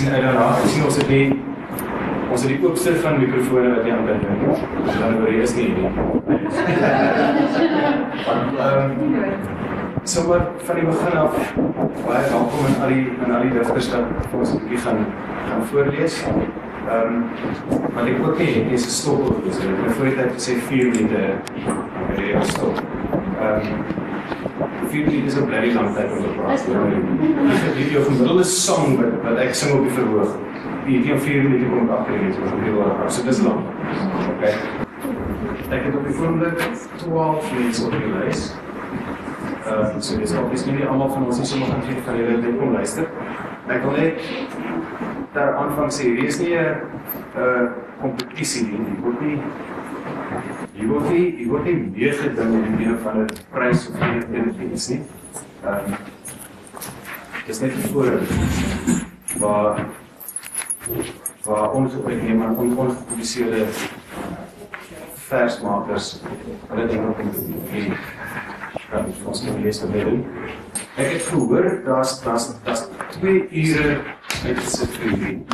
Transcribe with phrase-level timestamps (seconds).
[0.00, 1.26] sien uit daarna, ek sien ons het die
[2.30, 4.60] ons het die oopste van mikrofone wat jy kan dink.
[4.86, 5.90] Dan oor is nie nie.
[8.64, 8.94] Ehm
[10.10, 11.34] so maar van die begin af
[12.06, 15.04] baie welkom aan al die aan al die digters wat vir ons 'n bietjie gaan
[15.50, 16.20] gaan voorlees.
[16.24, 17.14] Ehm um,
[17.94, 19.58] maar ek ook nie is stop op dis.
[19.58, 21.22] Ek het voor die tyd gesê 4 minute
[22.08, 22.80] by die stop.
[23.40, 23.99] Ehm um,
[24.90, 26.60] 4 minute is 'n baie lang tyd om te praat.
[26.60, 30.32] Ek het hierdie gemiddelde song wat wat ek sing op die verhoog.
[30.86, 33.62] Die teen 4 minute kom agter hier, so ek wil maar so dis lank.
[34.34, 34.54] Okay.
[35.70, 36.58] Ek het op die oomblik
[36.96, 38.54] 12 minute op die lys.
[39.70, 42.58] Uh, so dis obviously nie almal van ons is sommer gaan gee van julle dit
[42.58, 43.06] kom luister.
[43.68, 44.22] Ek wil net
[45.32, 46.74] daar aanvang sê hier is nie 'n
[47.38, 47.68] 'n
[48.00, 48.78] kompetisie nie.
[48.78, 49.38] Jy word nie
[50.80, 55.02] jy word nie jy word nie meegeding in een van 'n prys of enigiets nie.
[55.64, 55.96] Ehm um,
[57.46, 58.28] dis net voorbeeld
[59.38, 59.86] waar
[61.44, 63.66] waar ons op 'n neem aan ongepubliseerde
[65.28, 66.22] versmakers
[66.68, 67.18] hulle ding op
[67.72, 67.92] die
[68.90, 70.24] kan ons kan lees wat hulle doen.
[70.96, 72.82] Ek het gehoor daar's daar's daar's
[73.18, 73.96] 2 ure
[74.44, 75.44] met se vriendin.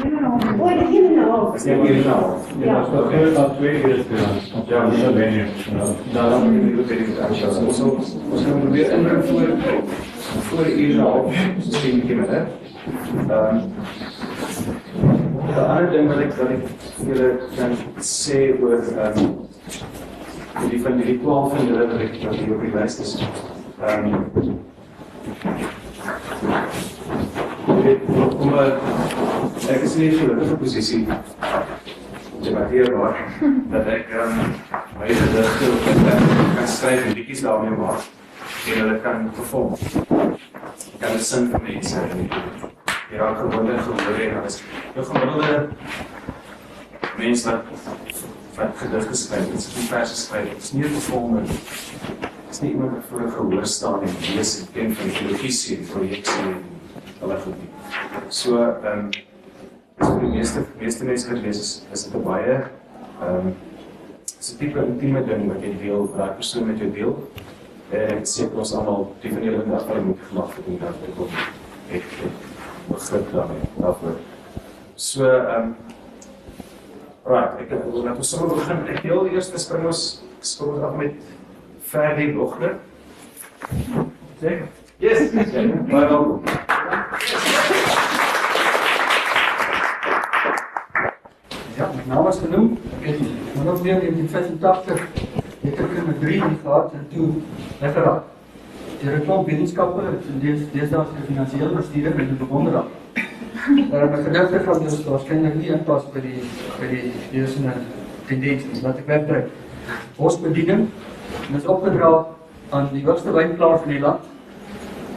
[0.59, 1.55] Oor die hele naal.
[1.55, 2.39] Is nie meer nou.
[2.65, 4.67] Ja, dat is heel dat twee keer gedaan.
[4.69, 5.47] Ja, niet alleen je.
[6.13, 7.67] Daarom moet ik ook even aanschaffen.
[7.67, 7.91] Ons zal
[8.31, 9.49] ons gaan proberen inbrengen voor
[10.41, 11.35] voor de ure half.
[11.57, 12.43] Misschien een keer met hè.
[13.29, 13.59] Ehm
[15.55, 16.63] de andere ding wat ik wat ik
[17.07, 19.29] jullie kan sê oor ehm
[20.71, 23.13] die van die 12 van julle wat wat hier op die lys is.
[23.85, 24.15] Ehm
[27.87, 31.07] Dit kom ek is nie so 'n posisie
[32.43, 33.17] debatteerbaar
[33.71, 34.39] dat ek um,
[34.99, 36.23] my gedigte op internet
[36.57, 38.03] kan skryf en liedjies daarmee maak
[38.67, 39.75] en hulle kan perform.
[40.95, 42.29] Ek kan sin vir mense en
[43.11, 44.63] jy raak gewoonlik gehoor en alles.
[44.95, 45.69] Jou gemiddelde
[47.17, 47.65] mens wat
[48.57, 51.43] wat gedigte skryf, dit is nie verse skryf, dit is nie 'n performer.
[51.47, 55.77] Dit is nie iemand wat voor 'n gehoor staan en lees en ken van televisie
[55.77, 56.65] en projeksie en
[57.21, 57.71] hulle goed nie.
[58.29, 59.11] So, ehm um,
[60.01, 62.55] so die meeste meeste mense wat lees is is dit 'n baie
[63.21, 63.55] ehm um,
[64.41, 67.31] is 'n tipe intieme ding wat jy deel, wat daai persoon met jou deel.
[67.91, 71.11] En ek sê ons almal die van julle wat moet gemaak het om dat te
[71.17, 71.29] kom.
[71.91, 72.05] Ek
[72.89, 74.17] begrip daarmee daarvoor.
[74.95, 75.77] So ehm um,
[77.27, 78.83] right, ek wil net ons sommer begin.
[78.93, 80.03] Ek die eerste spring ons
[80.47, 81.17] spring ons af met
[81.87, 82.77] Ferdi Logner.
[84.39, 84.69] Zeker.
[85.03, 85.33] Yes.
[85.35, 86.43] Baie welkom.
[91.77, 92.79] Ja, mijn naam was genoemd.
[93.01, 93.19] Ik
[93.55, 95.09] ben ook weer in 85
[95.61, 97.29] het ek in 'n 3 gehad en toe
[97.81, 98.23] weggeraak.
[99.01, 100.03] Die reklame wetenskappe,
[100.41, 102.87] dis dis daar se finansiële bestuur en die bewonderaar.
[103.67, 106.43] Uh, my gedigte gaan dus waarskynlik nie inpas by die
[106.79, 107.73] by die heersende
[108.29, 109.49] tendense wat ek wegtrek.
[110.19, 110.87] Bosbediening
[111.49, 112.11] en is opgedra
[112.71, 114.23] aan die hoogste wynplaas in die land.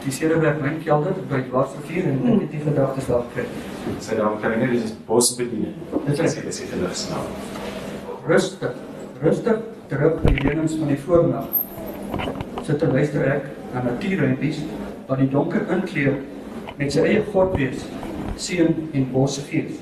[0.02, 3.46] Die Cereberg wynkelder by Dwarsrivier en ek het die gedagtes daar gekry.
[4.02, 5.76] Sy naam kan ek nie dis bosbediening.
[6.06, 7.26] Dit is Dit is 'n geligsnaam.
[8.26, 8.72] rustig,
[9.22, 9.58] rustig
[9.88, 11.46] terug die lenings van die voornag.
[12.62, 13.44] Sit en luister ek
[13.74, 14.60] na natuurrempies
[15.06, 16.14] wat die donker inkleer
[16.76, 17.86] met sy eie God wees,
[18.40, 19.80] seën en bosse gees.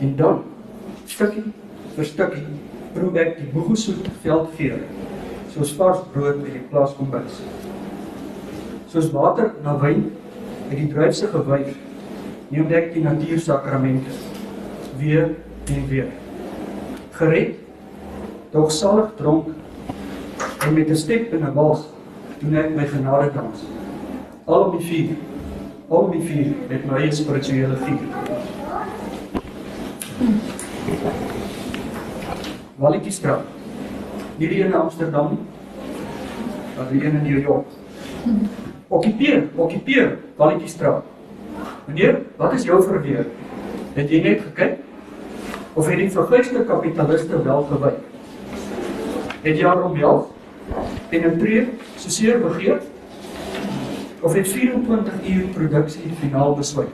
[0.00, 0.42] En dan,
[1.06, 1.44] stukkie
[1.96, 2.44] vir stukkie,
[2.94, 4.80] proe ek die boegesoet veldgeur,
[5.52, 7.40] soos vars brood uit die plaas kombuis.
[8.92, 10.06] Soos water na wyn
[10.70, 11.74] uit die druifse gewyf,
[12.52, 14.14] neem ek die natuursakramente
[15.00, 15.34] weer
[15.68, 16.12] en weer.
[17.18, 17.58] Gered,
[18.52, 19.50] doch salig dronk
[20.64, 21.88] en met 'n step en 'n wals
[22.40, 23.64] doen ek my genade dans.
[24.44, 25.16] Al op die vier,
[25.88, 28.02] al die vier met my eie spirituele vuur.
[32.78, 33.46] Walletjiestraat.
[34.38, 35.38] Nie die een in Amsterdam nie,
[36.76, 37.72] maar die een in New York.
[38.88, 41.04] Okkupeer, okkupeer Walletjiestraat.
[41.88, 43.26] Meneer, wat is jou verweer?
[43.96, 44.76] Het jy net gekyk?
[45.72, 48.04] Of het die verguiste kapitaliste wel gewyk?
[49.40, 50.30] Het jy haar omhelp?
[51.08, 52.84] Penetreer, soseer begeer?
[54.20, 56.88] Of het 24 uur produksie finaal besluit?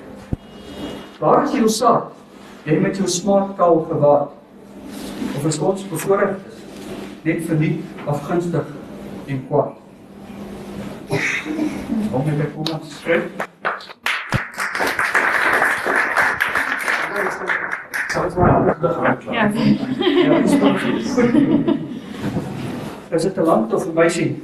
[1.19, 2.03] Waar is jou saad?
[2.65, 4.29] Jy met jou smaak kaal gewaad?
[5.37, 6.61] Of is ons bevoorreg is?
[7.23, 8.67] Net verniet afgunstig
[9.26, 9.73] en kwaad?
[12.11, 13.25] Kom met kom skryf.
[18.25, 18.65] Ons aan
[19.31, 19.50] Ja.
[20.25, 20.38] Ja.
[23.11, 24.43] Is dit 'n land of 'n meisie?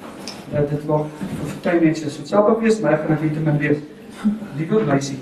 [0.52, 3.82] Ja, dit word vir party mense so sappig wees, maar ek gaan dit min wees.
[4.56, 5.18] Liewe meisie,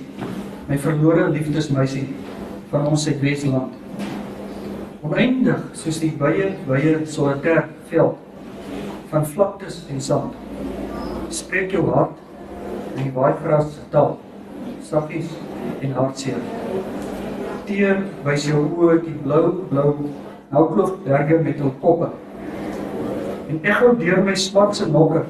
[0.68, 2.06] my verlore liefdesmeisie
[2.70, 3.74] van ons Suidwesland.
[5.06, 8.18] Oneindig soos die wye wye solitair veld
[9.10, 10.34] van vlaktes en sand.
[11.32, 12.18] Spreek jou hart
[12.96, 14.16] in die waaigras se taal,
[14.84, 15.30] saggies
[15.84, 16.42] en hartseer.
[17.68, 19.92] Teer wys jou oë die blou blou
[20.50, 22.10] noukloof berge met hul koppe.
[23.48, 25.24] En ekho deur my swart se nokke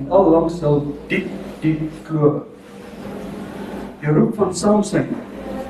[0.00, 1.28] en al langs hul diep
[1.60, 2.44] diep klowe.
[4.00, 5.10] Die roep van saamsyn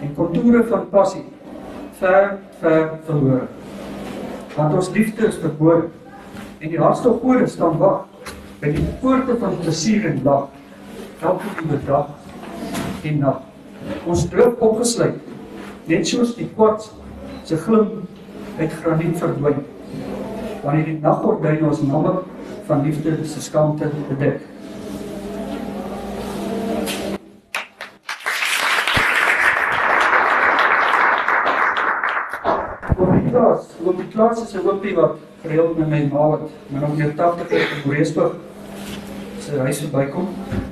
[0.00, 1.24] en kontoure van passie
[1.98, 3.48] ver ver verlore.
[4.54, 5.88] Want ons liefde is verbode
[6.60, 8.06] en die hartstog gode staan wag
[8.60, 10.48] by die poorte van plesier en lag.
[11.20, 13.42] Elke liewe dag en nag.
[14.06, 15.18] Ons druk opgesluit
[15.90, 16.92] net soos die kwarts
[17.48, 18.04] se glim
[18.60, 19.64] uit graniet verdwyn.
[20.62, 22.20] Wanneer die naggordyn ons namme
[22.70, 24.40] van liefde se skaamte bedek.
[32.96, 36.84] Op die klas, die klas is 'n oopie wat gereeld met my ma wat min
[36.84, 38.32] of meer 80 jaar in Boreesburg
[39.38, 40.28] sy huis verbykom,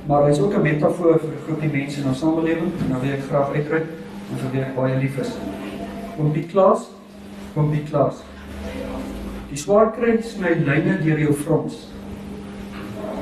[0.07, 3.11] maar hy's ook 'n metafoor vir 'n groepie mense in ons samelewing en dan wil
[3.11, 3.87] ek graag uitdruk
[4.31, 5.31] en vir wie ek baie lief is.
[6.19, 6.91] Op die klas,
[7.55, 7.71] op
[9.49, 11.87] die swaar kry sny lyne deur jou frons.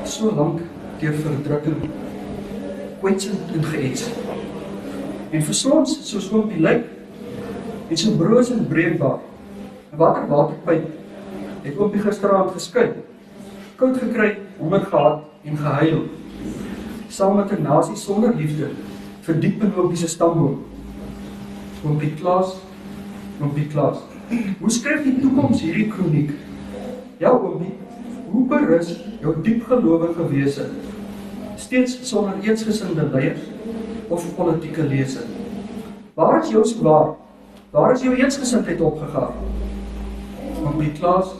[0.07, 0.61] So lank
[1.01, 1.87] deur verdrukking,
[3.01, 4.07] kwetsend en geëts.
[5.31, 6.85] En vir soms soos oom die lyk
[7.87, 9.19] en so broos en breekbaar.
[9.91, 10.89] 'n Watter waterpyp
[11.63, 12.91] het oom die gisteraand geskei.
[13.77, 16.03] Koud gekry, honger gehad en gehuil.
[17.09, 18.69] Saam met 'n nasie sonder liefde
[19.21, 20.61] verdiep in oom se stamboom.
[21.85, 22.55] Oom die klas,
[23.41, 24.16] oom die klas.
[24.27, 26.33] Hoe skryf die toekoms hierdie kroniek?
[27.21, 27.71] Ja, oomie,
[28.27, 28.89] hoe berus
[29.21, 30.65] jou diepgelowige wese
[31.57, 33.45] steeds sonder eensgesinde leiers
[34.11, 35.23] of politieke lese?
[36.13, 37.15] Waar is jou swaar?
[37.71, 39.39] Waar is jou eensgesindheid opgegaan?
[40.65, 41.31] Oomie Klaas,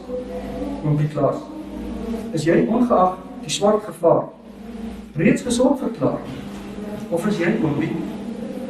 [0.86, 1.44] oomie Klaas.
[2.32, 4.30] Is jy ongeag die swart gevaar
[5.20, 6.24] reeds gesond verklaar?
[7.12, 7.92] Of is jy oomie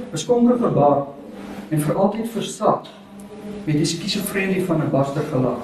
[0.10, 1.04] beskonker gebaar
[1.70, 2.90] en vir altyd versak
[3.68, 5.64] met die skizofrenie van 'n baster gelaat.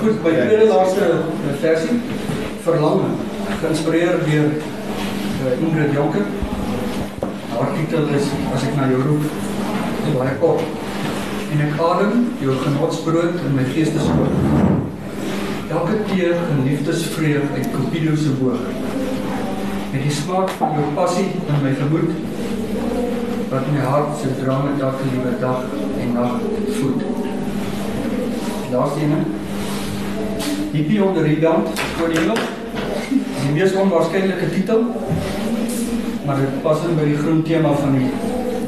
[0.00, 1.24] Goed, by die laaste
[1.60, 2.00] versie
[2.62, 3.00] verlang
[3.60, 6.26] geïnspireer deur uh, Ingrid Jonker.
[7.58, 9.24] Haar titel is as ek na jou roep,
[10.18, 10.62] baie kort.
[11.52, 14.77] En ek adem jou genotsbrood in my geestesoog.
[15.68, 18.60] Elke teer in liefdesvreug uit Cupido se boog.
[19.92, 22.14] Met die smaak van jou passie in my gemoed
[23.50, 25.66] wat my hart se drame elke liewe dag
[26.00, 26.40] en nag
[26.78, 27.04] voed.
[28.72, 29.20] Laaste ene.
[30.72, 32.42] Hippie onder die band voor die hemel.
[33.10, 34.84] Die mees onwaarskynlike titel.
[36.24, 38.10] Maar dit pas in by die groen tema van die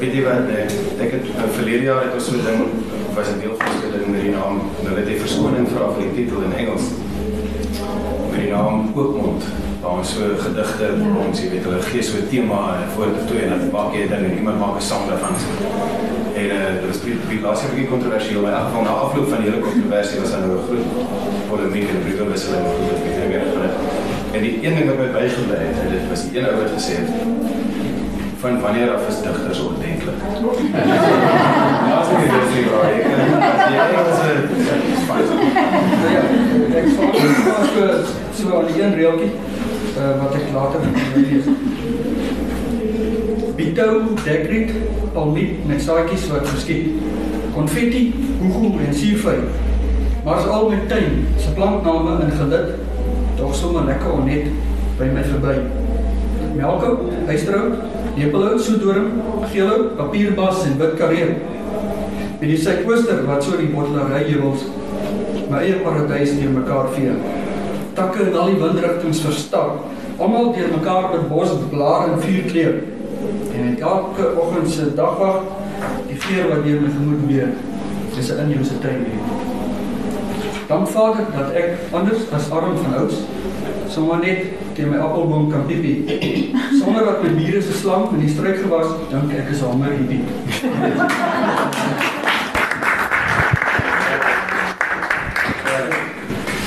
[0.00, 0.62] Weet jy wat, eh,
[1.04, 4.06] ek het uh, verlede jaar het ons so 'n ding was 'n deel van ding
[4.14, 6.84] met die naam, nou het jy verskoning vra vir die titel in Engels.
[8.32, 9.42] Met die naam Oopmond.
[9.80, 10.86] Waar ons so gedigte
[11.26, 12.60] ons, jy weet, hulle gee so 'n tema
[12.94, 15.36] voor te toe en dan maak jy 'n ding en iemand maak 'n sang daarvan.
[16.40, 18.94] En uh, dit was baie baie laas jaar bietjie kontroversieel, maar in elk geval na
[19.04, 20.88] afloop van die hele kontroversie was daar nou 'n groot
[21.50, 23.74] polemiek en 'n briewewisseling oor dit met dinge gegaan.
[24.34, 26.92] En die een ding wat my bygebly het, dit was die een ou wat gesê
[27.00, 27.10] het
[28.40, 30.16] van wanneer af is digters ordentlik?
[31.88, 33.18] Ja, as jy dit sê, bro, jy kan
[33.72, 35.26] jy Engels is fyn.
[36.00, 36.20] Nou
[36.80, 37.10] ek sal
[37.74, 37.88] so
[38.38, 41.50] so aan die een reeltjie uh, wat ek later gaan lees.
[43.60, 43.92] Bitou,
[44.24, 44.72] dekrit,
[45.12, 46.96] palmiet met saadjies wat geskiet.
[47.52, 48.06] Konfetti,
[48.40, 49.36] hoegel en suurvy.
[50.24, 52.74] Maar is al met tuin, se plantname in gelid,
[53.36, 54.48] tog sommer lekker onnet
[54.96, 55.58] by my verby.
[56.56, 59.10] Melkou, huistrout, lepelhou, soedoring,
[59.52, 61.32] geelhou, papierbas en wit kareel.
[62.40, 64.66] Met die suidooster wat so die bottelary heuwels
[65.50, 67.14] my eie paradys deur mekaar vee.
[67.98, 69.82] Takke in al die windrigtings verstak,
[70.18, 72.78] almal deur mekaar met bos blare en vuur kleur.
[73.58, 75.42] En elke oggend se dagwag,
[76.06, 77.50] die geur wat deur my gemoed weer,
[78.18, 79.22] is 'n inheemse tuin hier.
[80.68, 83.14] Dank Vader dat ek anders as arm van ouds
[83.88, 84.44] sommer net
[84.80, 86.56] teen my appelboom kan piepie.
[86.78, 90.24] Sonder dat my bure se slang in die struik gewas, dink ek is honger hierdie.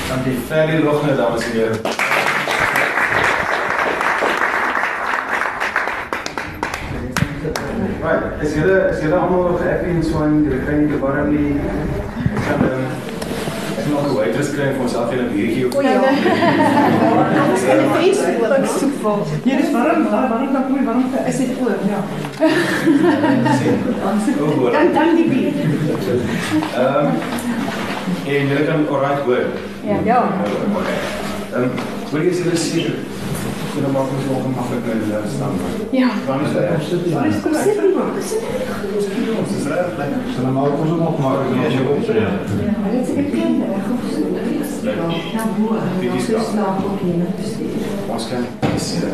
[0.09, 1.81] Dan die Ferry Lochner, dames en heren.
[8.03, 11.55] Right, is julle is julle almal happy en en julle kry nie te warm nie.
[12.35, 13.02] Ons gaan um,
[13.93, 15.75] nog 'n waitress kry en vir ons elkeen 'n biertjie op.
[15.75, 16.01] O ja.
[17.51, 18.19] Ons kan 'n fees
[19.01, 19.27] voor.
[19.43, 21.05] Hier is warm, daar warm dan mooi warm.
[21.27, 21.75] Is dit voor?
[21.91, 21.99] Ja.
[24.39, 24.71] Oh.
[24.71, 25.53] Dan dan die bier.
[26.83, 27.07] Ehm
[28.25, 29.45] en julle kan alright hoor.
[29.83, 29.97] Ja.
[30.03, 30.19] Ja.
[30.79, 30.99] Okay.
[31.53, 31.69] Ehm
[32.11, 32.95] wil jy sê seker
[33.83, 35.55] kunnen maak ons nog maklik met hulle staan.
[35.91, 36.09] Ja.
[36.25, 37.13] Dan is dit.
[37.13, 38.11] Waar is kom sit nie maar.
[39.39, 39.87] Ons is reg.
[40.41, 42.15] Dan maak ons nog maar as jy op sê.
[42.93, 44.21] Dit is 'n kind reg op so.
[44.87, 45.79] Nou boer.
[46.13, 47.23] Ons is slaap ook nie.
[48.13, 48.43] Ons kan
[48.77, 49.13] sien.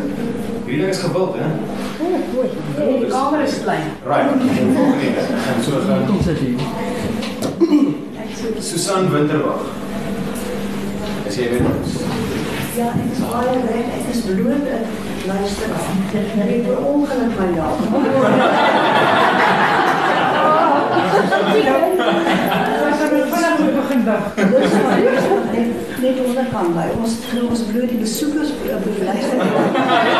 [0.66, 1.48] Hierdie is gewild, hè?
[2.98, 3.86] Die kamer is klein.
[4.06, 4.30] Right.
[4.40, 4.76] Een.
[5.50, 6.58] En so gaan Kom sit hier.
[8.58, 9.60] Susan Winterbag.
[11.26, 12.19] As jy weet ons.
[12.80, 13.88] Ja, ek is baie reg.
[13.92, 14.84] Ek is bloot 'n
[15.28, 15.88] luisteraar.
[16.18, 17.78] Ek het per ongeluk my naam.
[22.86, 24.24] Ons het met vinnig moet begin dag.
[24.34, 24.98] Dis maar
[25.52, 25.68] net
[26.00, 29.38] net onderkant by ons glo ons bloot die besoekers beluister.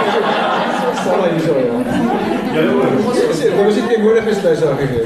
[1.05, 1.75] Sal hy so ja.
[2.55, 2.93] Julle hoor.
[3.09, 5.03] Ons sê dit was nie teenwoordig is by sake nie.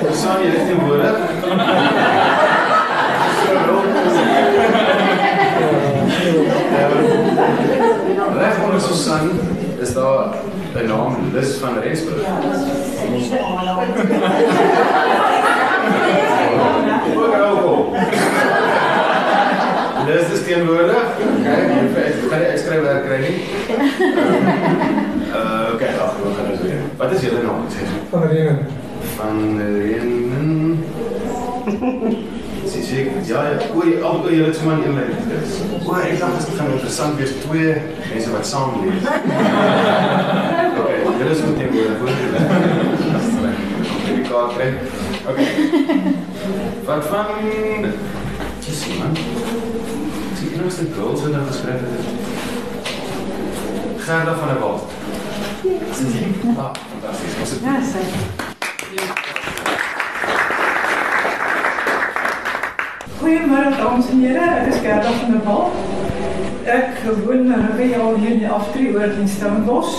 [0.00, 2.37] Susan, jy is nie
[8.38, 9.30] Reg onder Susan
[9.80, 10.28] is daar
[10.74, 12.22] 'n naam Lis van Rensburg.
[12.22, 12.60] Ja, dis
[13.12, 13.78] dis nie almal.
[17.16, 17.94] Ook alcohol.
[20.06, 21.04] Lis is teenwoordig.
[21.90, 23.36] Okay, jy kan die ekskryf werk kry nie.
[25.28, 26.70] Uh, okay, ag, wat gaan ons doen?
[26.96, 27.66] Wat is julle naam?
[28.10, 28.58] Van Renen.
[29.16, 30.84] van Renen.
[32.88, 35.12] Sien sê ja, ja, oor al oor julle twee man een lyn.
[35.84, 37.74] O, ek dink dit gaan interessant wees twee
[38.08, 39.02] mense wat saam leef.
[40.78, 42.40] Okay, julle is moet teenwoordig voor julle.
[44.06, 44.68] Die kaart kry.
[45.28, 45.48] Okay.
[46.88, 47.26] Wat van
[48.64, 49.12] Jessie man?
[50.38, 52.04] Sien nou se girls wat daar geskryf het?
[54.08, 54.82] Gerda van der Walt.
[56.56, 57.40] Ah, fantasties.
[57.40, 58.47] Ons het Ja, sy.
[63.28, 65.74] Goeiemôre dames en here, ek is Gerda van der Walt.
[66.64, 69.98] Ek woon nou by al hier in die aftreeoord in Stellenbosch.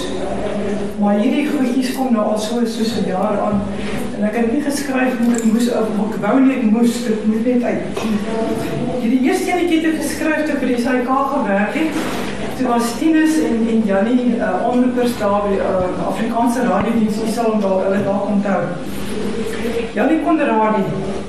[0.98, 3.62] Maar hierdie goedjies kom nou al so soos 'n jaar aan
[4.18, 7.28] en ek het nie geskryf moet ek moes of ek wou nie ek moes dit
[7.30, 8.02] moet net uit.
[9.04, 12.02] Hierdie eerste enetjie het ek geskryf toe vir die SAK gewerk het.
[12.58, 17.54] Toe was Tinus en en Jannie uh, omroepers daar by uh, Afrikaanse radiodiens, jy sal
[17.54, 18.62] hom daar hulle daar onthou.
[19.94, 20.20] Jannie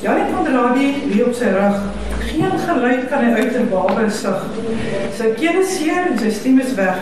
[0.01, 0.07] Konradi.
[0.07, 1.77] Jannie Konradi lê op sy rug.
[2.21, 4.47] Geen geluid kan hy uit 'n babe sug.
[5.17, 6.97] Sy keel is seer en sy stem is weg.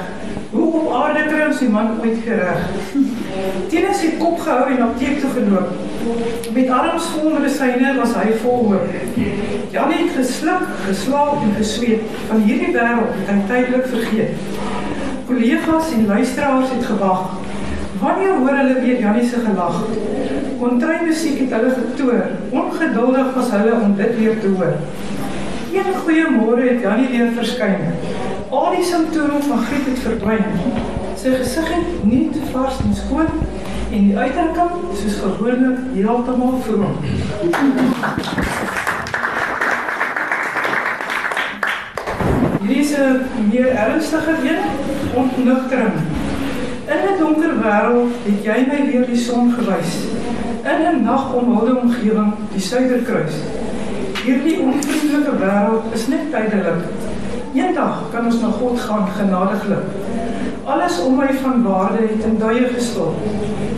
[0.51, 2.59] Hoe op aarde kry ons die man ooit gereg?
[3.71, 5.69] Tinus het kop gehou en apteek toe geloop.
[6.53, 8.89] Met arms vol medisyne was hy vol hoop.
[9.71, 12.01] Jannie het gesluk, geslaap en gesweet.
[12.29, 14.31] Van hierdie wêreld het hy tydelik vergeet.
[15.27, 17.29] Kollegas en luisteraars het gewag.
[18.01, 19.85] Wanneer hoor hulle weer Jannie se gelag?
[20.59, 22.23] Kontry musiek het hulle getoer.
[22.51, 24.75] Ongeduldig was hulle om dit weer te hoor.
[25.73, 27.93] Een goeie môre het Jannie weer verskyn.
[28.51, 30.45] Al die simptome van griep het verdwyn.
[31.21, 33.31] Sy gesig het nuut, vars en skoon
[33.93, 36.99] en die uitdrukking soos gewoonlik heeltemal vroom.
[42.59, 44.63] Hierdie is 'n meer ernstige een,
[45.15, 45.99] ontnugtering.
[46.89, 49.95] In 'n donker wêreld het jy my weer die son gewys.
[50.69, 53.35] In 'n nagomhulde omgewing, die suiderkruis.
[54.25, 56.83] Hierdie onvriendelike wêreld is net tydelik.
[57.55, 59.87] Eendag kan ons na God gaan genadiglik.
[60.65, 63.17] Alles om my van waarde het in duie gestort.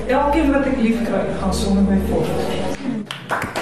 [0.07, 3.60] Elkeen wat ek liefkry, gaan sonder my voort.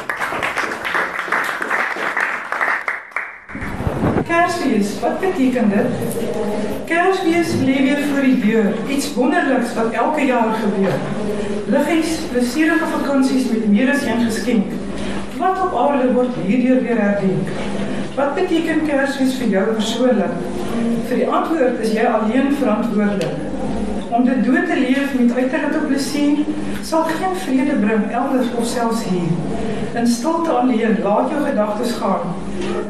[4.68, 5.86] Kersfees, wat beteken dit?
[6.84, 10.92] Kersfees lê weer voor die deur, iets wonderliks wat elke jaar gebeur.
[11.72, 14.72] Liggies, plesierige vakansies met meer as een geskenk.
[15.38, 17.48] Wat op aarde word hierdeur weer herdenk?
[18.16, 20.36] Wat beteken Kersfees vir jou persoonlik?
[21.08, 23.47] Vir die antwoord is jy alleen verantwoordelik.
[24.24, 26.38] Dit dood te leef met uiterlike plesier
[26.82, 29.30] sal geen vrede bring elders of selfs hier.
[29.94, 32.34] In stilte alleen laat jou gedagtes gaan.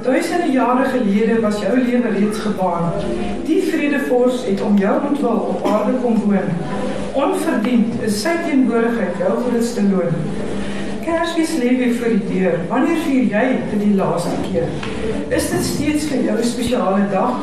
[0.03, 2.93] Duisende jare gelede was jou lewe reeds gebaan.
[3.45, 6.49] Die vredevors het om jou ontwil op aarde kom woon.
[7.13, 10.17] Onverdiend is sy teenwoordigheid jou grootste loon.
[11.05, 12.61] Kersfees lê weer voor die deur.
[12.69, 14.69] Wanneer vier jy dit die laaste keer?
[15.29, 17.41] Is dit steeds vir jou 'n spesiale dag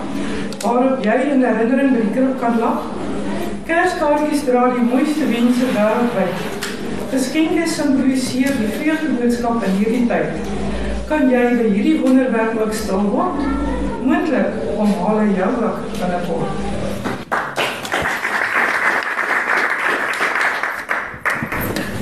[0.62, 3.05] waarop jy in herinnering by die krib kan lag?
[3.66, 6.42] Kerskaartjies dra die mooiste wense wêreldwyd.
[7.10, 10.52] Geskenke simboliseer die vreugdeboodskap in hierdie tyd.
[11.10, 13.40] Kan jy by hierdie wonderwerk ook stil word?
[14.06, 16.62] Moontlik om hulle jou ook binnekort.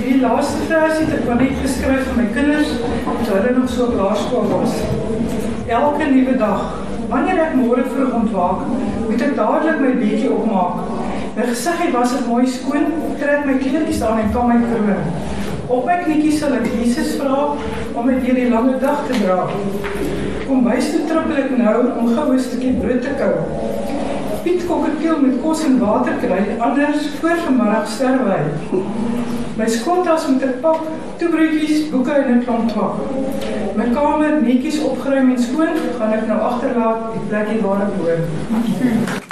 [0.01, 3.95] Die laaste versie het ek net geskryf vir my kinders toe hulle nog so op
[4.01, 4.75] laerskool was.
[5.79, 6.75] Elke nuwe dag,
[7.07, 8.67] wanneer ek môre vroeg ontwaak,
[9.07, 11.02] moet ek dadelik my bedjie opmaak.
[11.35, 12.83] My gesiggie was dit mooi skoon,
[13.17, 14.99] trek my kleertjies aan en kom my kroon.
[15.67, 17.55] Op my knietjies sal ek Jesus vra
[17.97, 19.47] om deur die lange dag te dra.
[20.45, 23.31] Kom huis toe trippel ek nou om gou 'n stukkie brood te kou.
[24.43, 28.83] Piet kokkerkeel met kos en water kry, anders voor vanmiddag sterwe hy.
[29.57, 30.85] My skoontas moet ek pak,
[31.17, 33.01] toebroodjies, boeke en 'n klomp twak.
[33.75, 39.22] My kamer netjies opgeruim en skoon, gaan ek nou agterlaat die plekkie waar ek woon.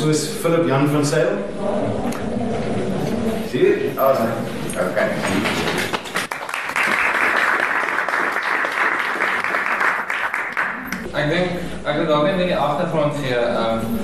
[0.00, 1.28] Soos Philip Jan van Sail?
[3.50, 3.98] Sien?
[3.98, 4.16] Ah,
[4.80, 5.08] okay.
[11.10, 13.36] Ek dink ek wil dalk net 'n agtergrond gee.
[13.36, 13.98] Ehm um,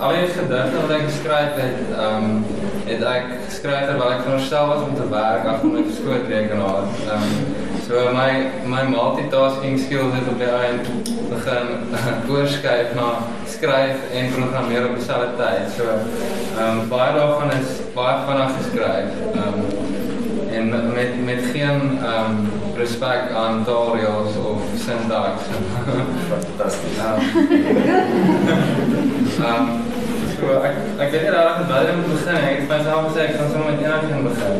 [0.00, 2.44] al die gedigte wat ek geskryf het, ehm um,
[2.84, 6.84] het ek geskryf terwyl ek veronderstel was om te werk agter my skootrekenaar.
[7.08, 7.49] Ehm um,
[7.90, 8.32] so my
[8.64, 10.86] my multitasking skills het op die eind
[11.30, 11.66] begin
[12.34, 13.08] oorskuif na
[13.50, 15.72] skryf en programmeer op dieselfde tyd.
[15.76, 19.10] So ehm um, baie daarvan is baie vinnig geskryf.
[19.32, 19.64] Ehm um,
[20.58, 25.50] en met met geen ehm um, respek aan taalreëls of syntax.
[26.30, 26.96] Fantasties.
[29.48, 29.66] Ehm
[30.36, 32.40] so ek ek weet nie daar waar om te begin.
[32.52, 34.56] Ek het myself gesê ek gaan sommer met enigiets begin.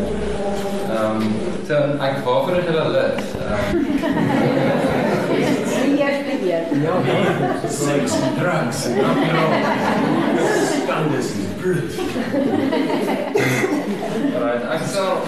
[0.98, 3.26] Ehm so ek waarvoor is hulle lus?
[3.46, 3.70] Ehm
[5.80, 6.62] Die eerste keer.
[7.70, 8.04] Sex,
[8.38, 9.52] drugs, rock and roll.
[10.70, 11.28] Scandals,
[11.60, 11.90] bloed.
[14.34, 15.12] alright, ek sal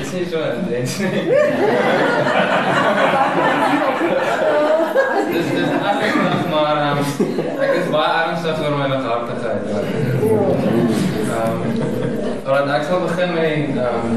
[0.00, 1.10] Dis nie so intens nie.
[5.30, 7.00] Dis dis ernstig maar ehm
[7.66, 9.62] ek is baie ernstig oor my lighartigheid.
[11.36, 11.95] Ehm
[12.46, 14.12] alright, ek sal begin met ehm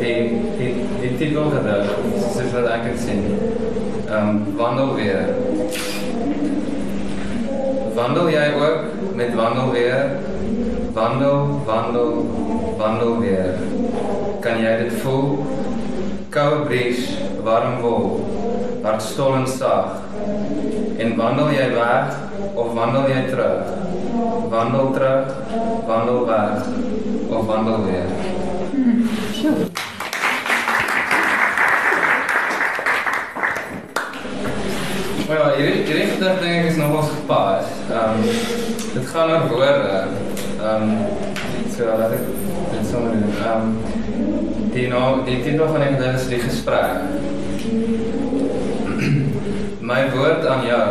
[0.00, 0.20] die
[0.56, 0.68] die
[1.00, 1.90] die titel gedig,
[2.32, 3.20] soos wat ek dit sien.
[4.08, 5.26] Ehm wandel weer.
[7.98, 10.16] Wandel jy ook met wandel weer?
[10.96, 12.14] Wandel, wandel,
[12.80, 13.60] wandel weer.
[14.40, 15.44] Kan jy dit voel?
[16.32, 17.04] Koue bries,
[17.44, 18.20] warm wol,
[18.84, 20.00] hartstollend sag.
[20.96, 22.16] En wandel jy weg
[22.54, 23.68] of wandel jy terug?
[24.52, 25.36] Wandel terug,
[25.88, 27.04] wandel weg
[27.36, 28.04] of wandel weer.
[35.28, 37.64] Maar ja, hierdie hierdie gedig dink ek is nogals gepas.
[37.90, 38.20] Ehm um,
[38.94, 39.96] dit gaan oor woorde.
[40.60, 40.90] Ehm um,
[41.74, 42.24] so laat ek
[42.72, 43.34] dit sommer doen.
[43.42, 43.68] Ehm um,
[44.72, 46.90] die nou die titel van die gedig is die gesprek.
[49.90, 50.88] My woord aan jou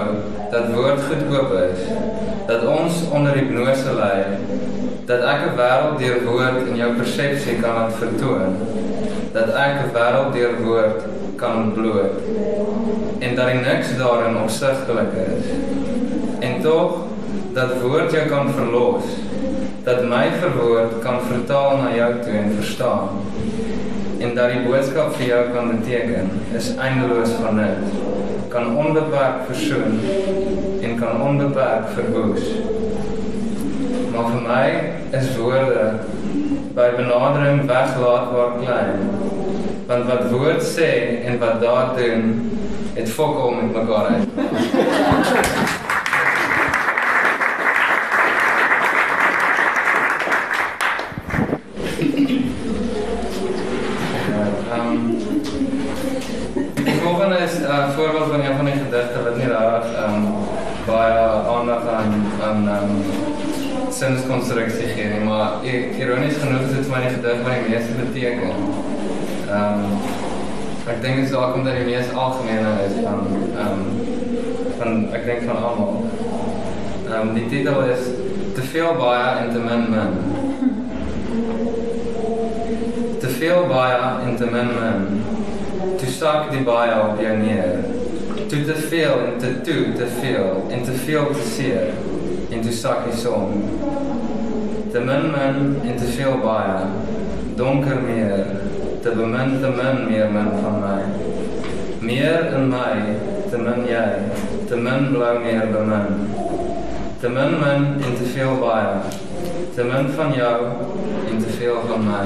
[0.51, 1.87] dat woord goedkoop is.
[2.47, 4.15] Dat ons onder hipnose lê.
[5.05, 8.57] Dat ek 'n wêreld deur woord in jou persepsie kan laat vertoon.
[9.33, 11.01] Dat ek 'n wêreld deur woord
[11.35, 12.15] kan ontbloot
[13.19, 15.45] en dat niks daarin opsigtelik is.
[16.39, 16.97] En tog
[17.53, 19.03] dat woord jou kan verlos,
[19.83, 23.09] dat my verwoord kan vertaal na jou toe en verstaan.
[24.19, 27.97] En dat die boodskap vir jou kan beteken is eindeloos van nut.
[28.49, 29.99] Kan onbeperk versoen
[30.81, 32.43] en kan onbeperk verwoes.
[34.15, 34.67] Maar vir my
[35.19, 35.99] is woorde
[36.75, 39.09] by benadering weglaatbaar klein.
[39.87, 40.91] Want wat woord sê
[41.27, 42.23] en wat daad doen,
[42.93, 44.27] het fokol met mekaar uit.
[54.71, 54.95] Ehm
[57.03, 60.33] volgende is 'n uh, voorbeeld van een van die gedigte wat nie ehm um,
[60.85, 61.19] baie
[61.55, 62.11] aandag aan
[62.43, 63.34] aan um,
[63.95, 65.63] sinskonstruksie gee nie, maar
[65.99, 68.49] ironies genoeg is dit vir my die gedig wat die meeste beteken.
[69.45, 69.97] Ehm um,
[70.85, 73.85] ek dink dit is dalk omdat die mees algemene is van ehm um,
[74.77, 76.05] van ek dink van almal.
[77.07, 78.07] Ehm um, die titel is
[78.55, 80.13] Te veel baie en te min min.
[83.19, 85.23] Te veel baie en te min min.
[85.99, 87.83] Toe sak die baie op jou neer.
[88.47, 91.91] Toe te veel en te toe te veel en te veel te seer
[92.49, 93.51] en toe sak die son.
[94.95, 96.75] Te min min en te veel baie.
[97.55, 98.45] Donker meer,
[99.03, 101.01] te bemin te min meer min van my.
[101.99, 102.93] Meer in my,
[103.51, 104.05] te min jy,
[104.69, 106.07] te min blou meer bemin.
[107.19, 108.95] Te min min en te veel baie.
[109.75, 110.55] Te min van jou
[111.31, 112.25] en te veel van my.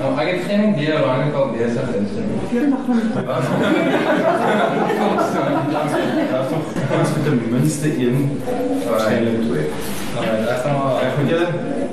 [0.00, 2.28] Nou, ek het geen idee hoe lank ek al besig is nie.
[6.30, 8.18] Daar's nog kans vir ten minste een
[8.88, 9.66] waarskynlik twee.
[10.16, 11.48] Alright, ek gaan maar Ek moet julle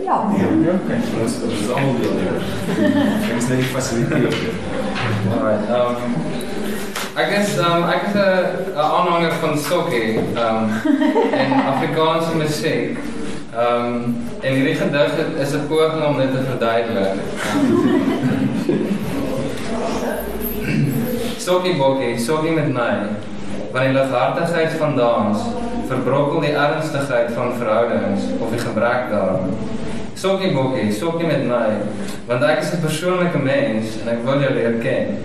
[0.07, 0.17] Ja.
[0.65, 0.99] Ja, okay.
[1.21, 2.49] Ons is almal deelnemers.
[3.35, 4.53] Ons net die fasiliteite.
[5.33, 5.95] Alright, um
[7.17, 10.71] ek is um ek is 'n aanhanger van sokkie um
[11.41, 12.97] en Afrikaanse musiek.
[13.57, 17.19] Um en hierdie gedig is 'n poging om dit te verduidelik.
[17.51, 18.17] Um,
[21.47, 22.91] sokkie bokkie, sokkie met my.
[23.71, 25.45] Want die lighartigheid van dans
[25.87, 29.53] verbrokkel die ernstigheid van verhoudings of die gebrek daaraan.
[30.17, 31.77] Sokkie bokkie, sokkie met my,
[32.27, 35.17] want ek is 'n persoonlike mens en ek wil jou leer ken.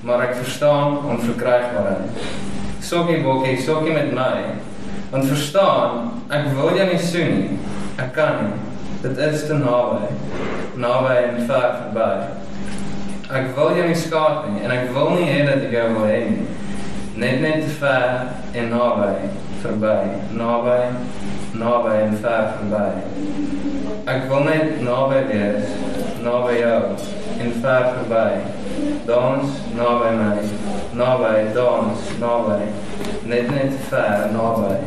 [0.00, 2.22] Maar ek verstaan onverkrygbaarheid.
[2.80, 4.56] Sokkie bokkie, sokkie met my.
[5.10, 7.58] Want verstaan, ek wil jou nie soen nie.
[7.98, 8.52] Ek kan nie.
[9.02, 10.06] Dit is te naby.
[10.74, 12.37] Naby en ver verby.
[13.28, 16.06] Ek wil jou nie skaad nie en ek wil nie hê dat ek jou wil
[16.08, 16.46] nie.
[17.20, 19.10] Net net te ver en naby,
[19.60, 19.96] verby,
[20.38, 20.76] naby,
[21.60, 22.88] naby en ver verby.
[24.08, 25.76] Ek wil net naby wees,
[26.24, 26.80] naby jou
[27.44, 28.30] en ver verby.
[29.10, 30.36] Dans naby my,
[30.96, 32.60] naby dans, naby.
[33.28, 34.78] Net net te ver, naby,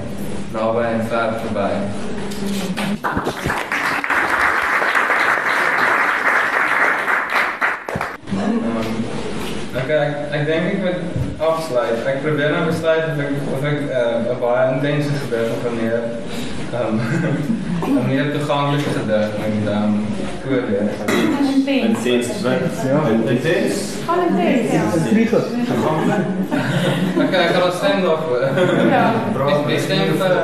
[0.55, 1.73] naby en ver verby.
[9.71, 10.99] Okay, ek ek dink ek moet
[11.47, 12.01] afsluit.
[12.11, 16.01] Ek probeer nou besluit of ek of ek uh, 'n baie intense gedig of wanneer
[16.75, 16.99] ehm
[17.91, 19.93] 'n meer toeganklike gedig met ehm
[20.43, 20.91] voorlees.
[21.87, 22.27] Intens.
[22.89, 22.99] Ja,
[23.31, 23.75] intens.
[24.05, 24.83] Gaan dit wees, ja.
[25.07, 25.43] Vlieger.
[27.23, 28.41] Okay, ek gaan dit stem daarvoor.
[28.91, 29.05] Ja.
[29.47, 30.35] Is die stem vir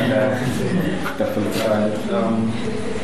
[0.00, 0.28] Okay.
[1.18, 2.99] Dat wil ek raai.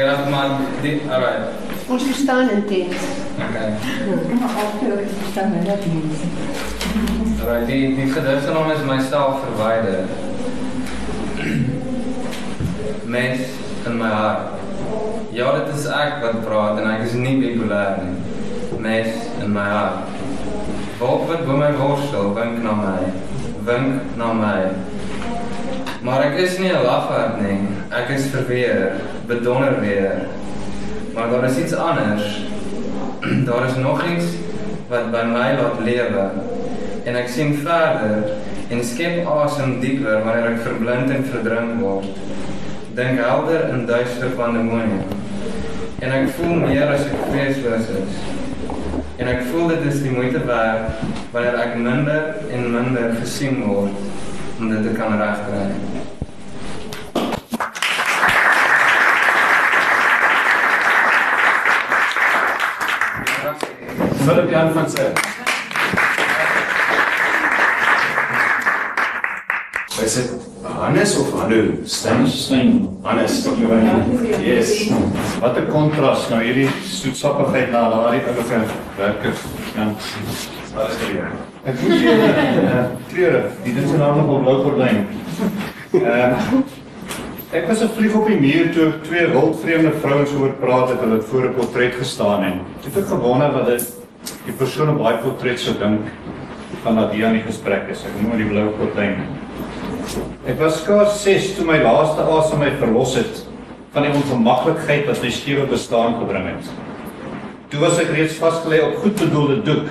[0.00, 1.40] Okay, dan maar dit alright.
[1.86, 2.96] Ons verstaan intens.
[3.48, 3.72] Okay.
[4.40, 6.24] Maar altyd staan hulle dat mense.
[7.40, 9.98] Alright, die die gedig se naam is myself verwyder.
[13.04, 13.40] Mens
[13.86, 14.40] in my hart.
[15.30, 18.16] Ja, dit is ek wat praat en ek is nie bipolêr nie.
[18.80, 20.16] Mens in my hart.
[20.98, 23.12] Wolk wat bo my worstel, wink na my.
[23.68, 24.58] Wink na my.
[26.00, 27.60] Maar ek is nie 'n lafaard nie.
[27.92, 28.96] Ek is verweer,
[29.30, 30.12] bedonder weer.
[31.14, 32.40] Maar daar is iets anders.
[33.48, 34.24] daar is nog iets
[34.88, 36.24] wat by my laat lewe.
[37.04, 38.32] En ek sien verder
[38.70, 42.10] en skep asem dieper wanneer ek verblind en verdrink word.
[42.98, 45.06] Dink helder in duister pandemonium.
[46.00, 48.20] En ek voel meer as ek vreesloos is.
[49.20, 51.02] En ek voel dit is die moeite werd
[51.34, 55.99] wanneer ek minder en minder gesien word om dit te kan regkry.
[64.30, 65.12] Philip Jan van Zyl.
[70.04, 70.30] Is dit
[70.62, 71.62] Hannes of Hanno?
[71.84, 72.26] Stein.
[72.26, 72.98] Stein.
[73.02, 73.48] Hannes.
[74.42, 74.90] Yes.
[75.40, 78.62] Wat 'n kontras nou hierdie soetsappigheid na daardie oulike
[78.96, 79.34] werker.
[79.74, 79.90] Ja.
[80.78, 81.26] Alles jou.
[81.64, 82.30] Ek moet julle
[82.62, 85.06] uh, treurig, die ding se naam nog op blou gordyn.
[85.92, 86.62] Ehm
[87.50, 91.00] Ek was 'n vlieg op die muur toe ek twee wildvreemde vrouens hoor praat het
[91.00, 93.99] hulle voor 'n portret gestaan en het ek gewonder wat dit
[94.46, 96.08] die persoon op daai portret sou dink
[96.84, 98.04] van dat die aan die gesprek is.
[98.08, 99.22] Ek noem die blou gordyn.
[100.48, 103.44] Ek was skaars 6 toe my laaste asem my verlos het
[103.94, 106.70] van die ongemaklikheid wat my skewe bestaan gebring het.
[107.70, 109.90] Toe was ek reeds vasgelê op goedbedoelde doek,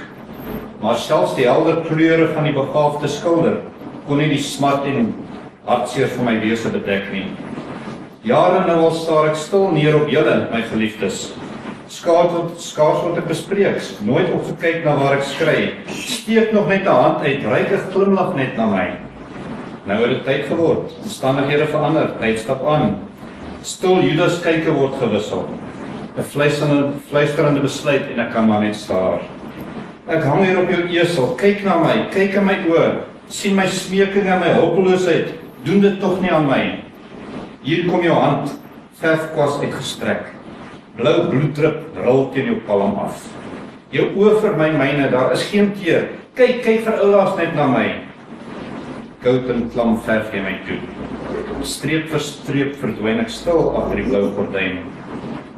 [0.82, 3.60] maar selfs die helder kleure van die begaafde skilder
[4.08, 5.12] kon nie die smart en
[5.68, 7.28] hartseer van my wese bedek nie.
[8.28, 11.30] Jare nou al staar ek stil neer op julle, my geliefdes.
[11.90, 15.60] Skaars word skaars word ek bespreek, nooit opgekyk na waar ek skry.
[15.90, 18.88] Steek nog net 'n hand uit, reik 'n glimlag net na my.
[19.88, 20.94] Nou het dit tyd geword.
[21.02, 23.00] Omstandighede verander, tyd stap aan.
[23.64, 25.50] Stil Judas kyke word gewissel.
[26.18, 29.20] 'n Fluisterende fluisterende besluit en ek kan maar net staar.
[30.08, 31.36] Ek hang hier op jou esel.
[31.38, 33.02] Kyk na my, kyk in my oë.
[33.30, 35.34] sien my smeking en my hulpeloosheid.
[35.64, 36.80] Doen dit tog nie aan my.
[37.62, 38.60] Hier kom jou hand,
[39.02, 40.39] verfkwas uitgestrek.
[41.00, 43.22] Blou bloeddrup rol teen jou palm af.
[43.96, 46.10] Jou oë vir my myne, daar is geen teer.
[46.36, 47.86] Kyk, kyk vir oulaas net na my.
[49.24, 50.82] Goud en klam verf jy my toe.
[51.64, 54.82] Streep vir streep verdwyn ek stil agter die blou gordyn.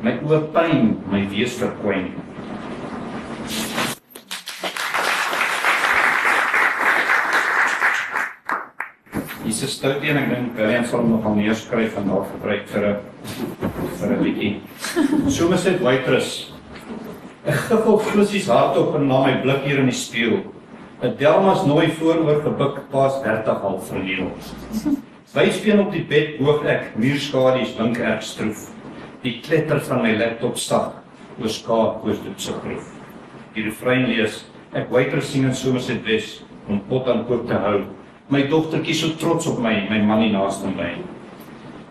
[0.05, 2.11] My oë pyn, my wees verkwyn.
[9.63, 12.85] 'n stout een, ek dink Gillian sal nog al meer skryf en daar gebruik vir
[12.87, 12.97] 'n
[13.99, 14.61] vir 'n bietjie.
[15.29, 16.53] Somerset Waitress.
[17.45, 20.41] Ek op flissies hardop en na my blik hier in die spieël.
[21.03, 24.31] 'n Delmas nooi vooroor gebuk pas 30 half verleel.
[25.33, 28.69] Wyspeen op die bed hoog ek, muurskadu's blink erg stroef.
[29.21, 30.91] Die kletter van my laptop sag
[31.39, 32.85] oor skaap oor dit se proef.
[33.53, 37.81] Die refrein lees, ek waitress sing in Somerset West om pot aan koop te hou
[38.31, 40.93] my dogtertjie so trots op my, my man nie naaste my.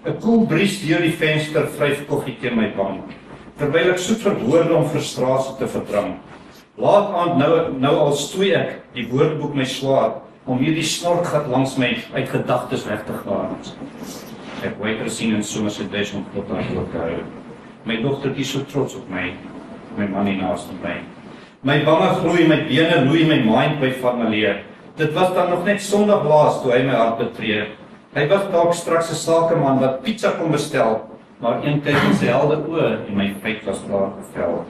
[0.08, 3.12] 'n Koel bries deur die venster vryf koffie teen my bank.
[3.60, 6.16] Terwyl ek soet vir woorde om frustrasie te verdrink.
[6.80, 11.76] Laat aand nou nou al stoei ek die woordeboek my swaar om hierdie snorkgat langs
[11.76, 13.52] my uit gedagtes weg te gaan.
[14.64, 17.20] Ek waiter sien en sommer se des om tot aan te hou.
[17.84, 19.28] My dogtertjie so trots op my,
[19.98, 20.96] my man nie naaste my.
[21.62, 24.64] My wange gloei, my bene loei, my mind by maleer.
[24.96, 27.64] Dit was dan nog net Sondag laas toe hy my hart betree.
[28.16, 31.00] Hy was dalk straks 'n sakeman wat pizza kom bestel,
[31.38, 34.64] maar een kyk in sy helde oë en my feit was klaar gevel.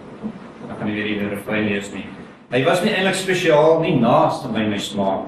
[0.70, 2.06] Ek kan nie weer die refrein lees nie.
[2.50, 5.26] Hy was nie eintlik spesiaal nie naaste by my smaak.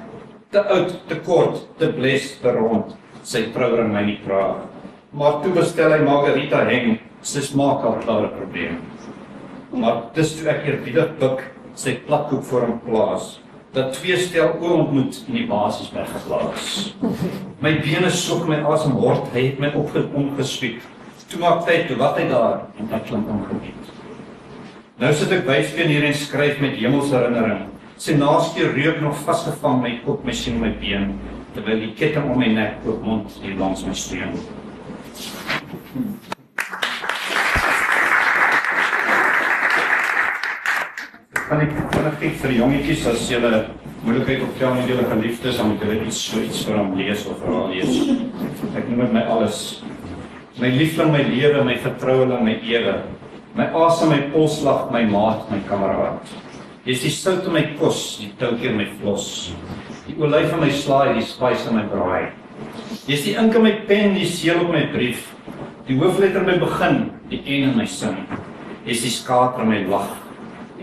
[0.51, 2.97] Te oud, te kort, te bles, te rond.
[3.23, 4.67] Sy trouring my nie praat.
[5.13, 8.79] Maar toe bestel hy margarita heng, sy smaak al klaar 'n probleem.
[9.73, 11.43] Maar dis toe ek eerbiedig buk,
[11.75, 13.39] sy platkoek voor hom plaas
[13.73, 16.93] dat twee stel oë ontmoet in die basis weggeplaas.
[17.65, 20.83] My bene soek my asem hort, hy het my opgespiek.
[21.33, 23.93] Toe maak tyd toe wat hy daar en dit klink ongebied.
[25.01, 27.65] Nou sit ek byspeen hier en skryf met hemelse herinnering.
[27.97, 31.15] Sy naaste reuk nog vasgevang my kop, my sien my been
[31.53, 34.37] terwyl die ketting om my nek oop mond hier langs my steun.
[41.53, 43.65] Kan ek kan ek vir vir jongetjies as 'n
[44.05, 47.37] moeilikheid optel met julle geliefdes dan moet hulle iets so iets vir hom lees of
[47.43, 47.93] vir haar lees.
[48.75, 49.83] Ek noem dit my alles.
[50.59, 52.95] My liefling, my lewe, my vertroueling, my ewe.
[53.55, 56.25] My asem, my polslag, my maat, my kameraad.
[56.87, 59.53] Jy is die sout in my kos, die toukie in my vlos.
[60.09, 62.33] Die olyf in my slaai, die spice in my braai.
[63.07, 65.29] Jy is die ink in my pen, die seël op my brief.
[65.87, 68.25] Die hoofletter in my begin, die en in my sin.
[68.87, 70.22] Jy is die skater in my lag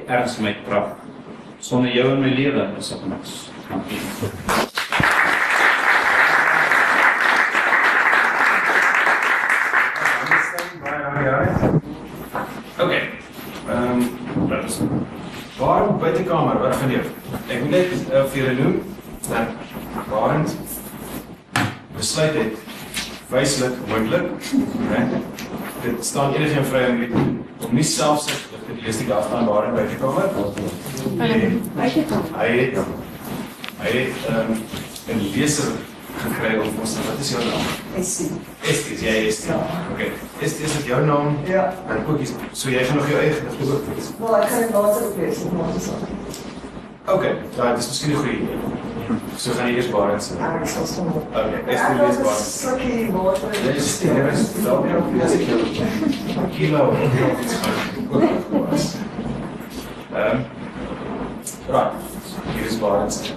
[0.09, 0.95] erns my krag.
[1.59, 3.33] Sonder jou in my lewe is ek niks.
[3.69, 3.99] Dankie.
[12.79, 13.01] Okay.
[13.69, 14.79] Ehm, um, wat is
[15.59, 17.01] Waarom buitekamer wat jy?
[17.51, 18.77] Ek moet net uh, vir julle noem
[19.27, 19.51] dat
[20.09, 20.45] waarom
[21.97, 22.69] besluit het
[23.29, 24.31] wyslik moontlik,
[24.89, 25.03] né?
[25.83, 26.85] Dit staan enige vry
[27.67, 28.48] om nie selfs die eerste dag
[28.93, 30.31] staan waar in bygekom het.
[31.19, 32.77] Hy het hy het
[33.81, 34.51] hy het ehm
[35.09, 35.71] 'n leser
[36.17, 37.65] gekry om ons wat is jou naam?
[37.97, 38.29] Essie.
[38.61, 39.57] Essie, jy is ja.
[39.93, 40.11] Okay.
[40.39, 41.37] Is dis dit jou naam?
[41.47, 41.73] Ja.
[41.89, 42.33] En koekies.
[42.51, 44.11] So jy gaan nog jou eie gedagte ook lees.
[44.19, 46.03] Wel, ek gaan dit later op lees, maar dis al.
[47.15, 48.57] Okay, daai dis miskien 'n goeie idee.
[49.37, 50.33] So gaan jy eers baie sê.
[50.61, 51.23] Ek sal sommer.
[51.31, 52.41] Okay, ek sê lees baie.
[52.43, 53.49] Sukkie water.
[53.65, 55.59] Jy is die rest dalk nie op lees ek jou.
[56.57, 56.83] Kilo.
[60.19, 60.43] Ehm.
[61.69, 61.93] Right.
[62.53, 62.77] Hier is
[63.15, 63.33] sê.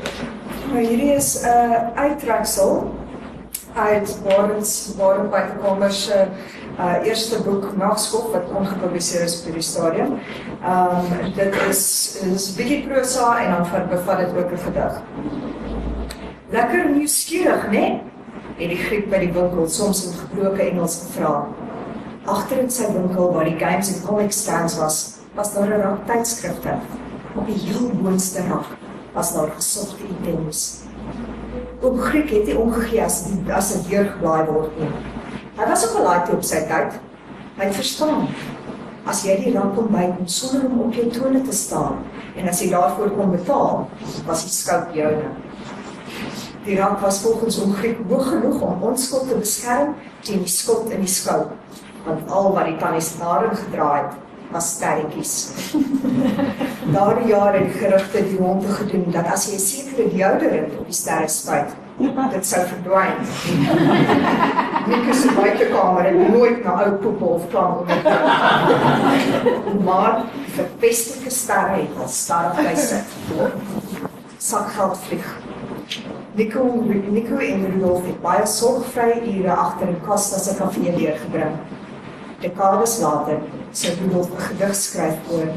[0.73, 2.95] Maar hierdie is 'n uh, uittreksel
[3.75, 6.27] uit Barents Barent Buitekamer se
[6.79, 10.19] uh, eerste boek Nagskof wat ongepubliseer is op die stadium.
[10.63, 11.83] Ehm um, dit is
[12.25, 15.01] is 'n bietjie prosa en dan bevat dit ook 'n gedig.
[16.51, 17.71] Lekker nuuskierig, né?
[17.71, 18.03] Nee?
[18.59, 21.47] En die Griek by die winkel soms in gebroke Engels gevra.
[22.25, 26.07] Agter in sy winkel waar die games en comic stands was, was daar 'n rak
[26.07, 26.75] tydskrifte.
[27.35, 28.67] Op die heel boonste rak
[29.13, 30.81] was daar gesogte items.
[31.81, 34.91] Oom Griek het nie omgegee as die as 'n deur geblaai word nie.
[35.57, 36.93] Hy was ook al laat op sy tyd.
[37.57, 38.29] Hy het verstaan.
[39.05, 41.97] As jy die rak kom by om sonder om op jou tone te staan
[42.37, 43.89] en as jy daarvoor kom betaal,
[44.27, 45.31] was die skout joune.
[46.65, 50.49] Die rak was volgens hom Griek hoog genoeg om ons skuld te beskerm teen die
[50.49, 51.49] skuld in die skout.
[52.05, 54.13] Want al wat die tannies daarin gedraai het,
[54.53, 55.51] was sterretjies.
[56.95, 60.95] Daardie jare het gerugte die ronde gedoen dat as jy 'n sekere deodorant op die
[60.95, 61.71] sterre spuit,
[62.33, 63.19] dit sou verdwyn.
[64.91, 68.03] Nikke se buitekamer en nooit na ou poep of klam onder.
[69.89, 73.17] maar die verpestelike sterre het al stadig by sit.
[74.39, 75.37] Sakgeld vlieg.
[76.35, 76.65] Nico,
[77.11, 81.57] Nico en Rudolf het baie sorgvrye ure agter in Costa se kafee deurgebring.
[82.43, 83.39] Dekades later
[83.73, 85.49] sou Rudolf 'n gedig skryf oor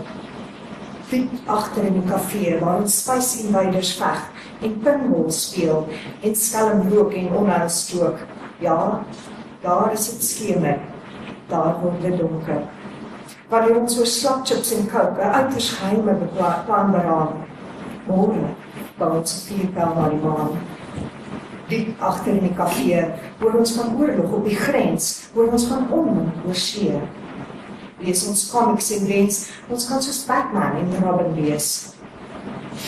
[1.09, 4.21] diep agter in die kafee waar ons spice invaders veg
[4.61, 5.87] en pinball speel
[6.21, 8.17] en skelm rook en onheil stook.
[8.59, 9.03] Ja,
[9.61, 10.79] daar is dit skemer.
[11.47, 12.61] Daar word dit donker.
[13.49, 17.33] Wanneer ons so slap chips en 'n uiters geheime beplan beraam.
[18.07, 18.49] Môre
[18.97, 20.57] bou ons vier pel na die maan.
[21.69, 23.01] Diep agter in die kafee,
[23.39, 26.99] hoor ons van oorlog op die grens, hoor ons van onmin oor see.
[28.03, 31.95] Lees ons comics en wens, ons kan soos Batman en Robin wees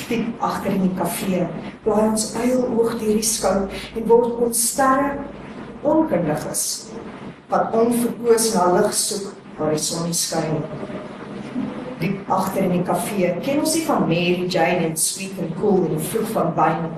[0.07, 1.47] diep agter in die kafee,
[1.85, 5.15] waar ons eil oog deur die skou en word ons sterre
[5.87, 6.63] onkundig is
[7.51, 10.59] wat onverkoos na lig soek waar die son skyn.
[12.01, 15.87] Diep agter in die kafee ken ons nie van Mary Jane en Sweet and Cool
[15.87, 16.89] en vroeg van wyn.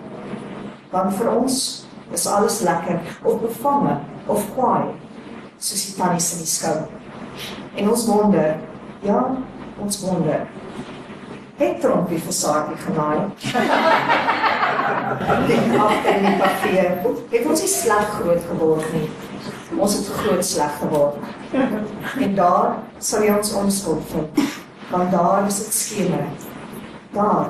[0.90, 4.90] Want vir ons is alles lekker of bevange of kwaai
[5.60, 6.78] soos die tannies in die skou.
[7.76, 8.56] En ons wonder,
[9.06, 9.20] ja,
[9.80, 10.48] ons wonder
[11.60, 13.20] het trompie vir Saartjie genaai.
[15.50, 16.86] Dit agter in die kafee.
[17.34, 19.10] Het ons nie sleg groot geword nie.
[19.76, 21.16] Ons het groot sleg geword.
[22.24, 22.68] En daar
[23.04, 24.32] sal jy ons onskuld vind.
[24.90, 26.26] Want daar is dit skemer.
[27.14, 27.46] Daar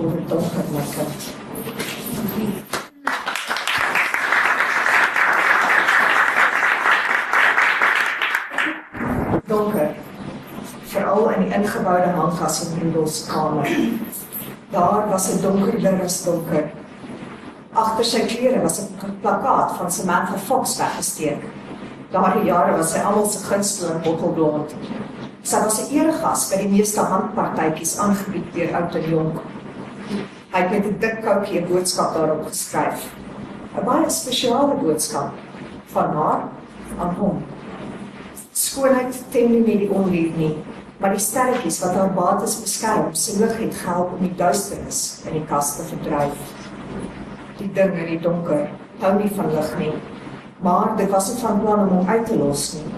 [0.00, 1.08] oor die donker lekker.
[9.46, 9.90] Donker
[10.84, 13.68] veral in die ingeboude hanggas in Rudolf se kamer.
[14.70, 16.70] Daar was 'n donkerder as donker.
[17.72, 21.44] Agter sy klere was 'n plakkaat van Samantha Fox weggesteek.
[22.10, 24.74] Daardie jare was sy almal se gunsteling bottelblond.
[25.42, 29.53] Sy was 'n eregas by die meeste handpartytjies aangebied deur oud en jonk.
[30.54, 33.00] Hy het met 'n dik koutjie 'n boodskap daarop geskryf.
[33.76, 35.32] 'n Baie spesiale boodskap
[35.86, 36.40] van haar
[36.98, 37.42] aan hom.
[38.52, 40.56] Skoonheid tem nie met die onlief nie,
[40.98, 45.32] maar die sterretjies wat haar bates beskerm, se lig het gehelp om die duisternis in
[45.32, 46.38] die kas te verdryf.
[47.56, 48.68] Die ding in die donker
[49.00, 49.92] hou nie van lig nie,
[50.60, 52.94] maar dit was nie van plan om hom uit te los nie.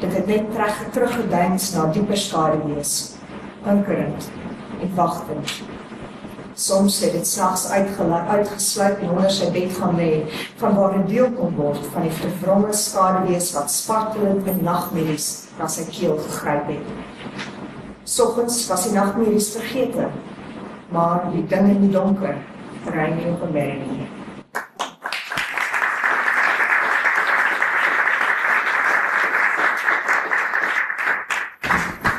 [0.00, 3.14] Dit het net terug teruggedeins na dieper skaduwees,
[3.64, 4.30] ankerend
[4.80, 5.77] en wagtend.
[6.58, 10.24] Soms het dit snags uitgelaat uitgesluit en onder sy bed gaan lê,
[10.58, 15.68] van waar 'n deel kon word van die vervromme skaduwees wat spartelend in nagmerries na
[15.68, 16.86] sy keel gegryp het.
[18.02, 20.08] Soggens was die nagmerries vergete,
[20.90, 22.36] maar die ding in die donker
[22.90, 24.08] ry nie op 'n nie.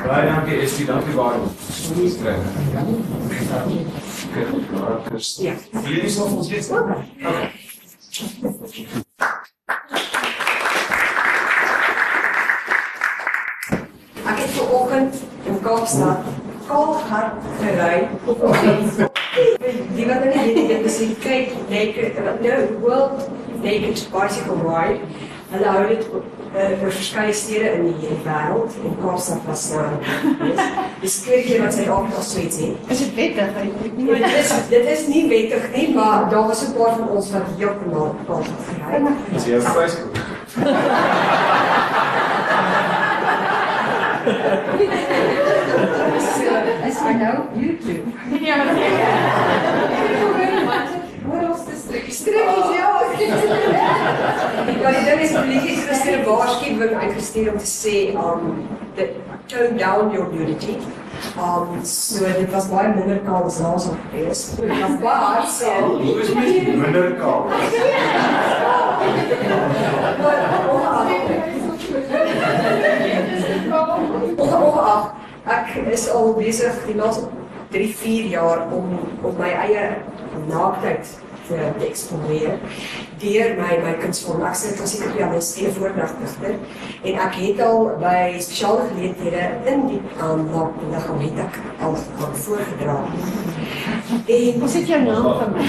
[0.06, 1.50] Baie dankie Estie, dankie Baron.
[1.94, 2.16] Dis
[4.34, 5.36] reg.
[5.36, 5.54] Ja.
[5.82, 6.70] Jullie is nog ons dit.
[6.70, 7.50] Okay.
[14.24, 15.14] Ek het vanoggend
[15.44, 16.18] in Kaapstad
[16.66, 18.08] kaalhard gery.
[19.94, 23.28] Die wat net hier dit is die kyk naked nou world
[23.62, 25.00] naked bicycle ride.
[25.50, 26.06] Hulle hou dit
[26.54, 29.86] uh, vir verskeie stede in die wêreld en Kaapstad was nou.
[31.00, 32.90] Dis tweede keer wat nog so iets het.
[32.94, 33.50] Is dit wettig?
[33.96, 37.42] Dit is dit is nie wettig nie, maar daar was 'n paar van ons wat
[37.58, 39.32] heeltemal Kaapstad gery het.
[39.32, 40.16] Dis jou Facebook.
[46.86, 48.04] Is hy nou YouTube?
[48.40, 48.56] Ja,
[51.30, 52.16] Wat was dit strikkies?
[52.18, 53.86] Strikkies, ja.
[54.20, 59.08] Ja, die ding is polisie het gister 'n waarskuwing uitgestuur om te sê um that
[59.46, 60.76] tone down your nudity.
[61.38, 64.50] Um so dit was baie minder kaal as laas op gewees.
[65.02, 67.46] Maar so Hoe is met minder kaal?
[74.36, 75.12] Ongeag,
[75.46, 77.28] ek is al besig die laaste
[77.70, 79.88] 3, 4 jaar om op my eie
[80.48, 81.18] naaktheid
[81.50, 82.56] te te eksponeer
[83.20, 84.44] deur my my kunsvorm.
[84.48, 86.54] Ek sê klassieke pianis en voordragdigter
[87.02, 89.44] en ek het al by spesiale geleenthede
[89.74, 92.96] in die um, naakliggaam het ek al al voorgedra.
[94.30, 95.68] En Wat is jou naam van my?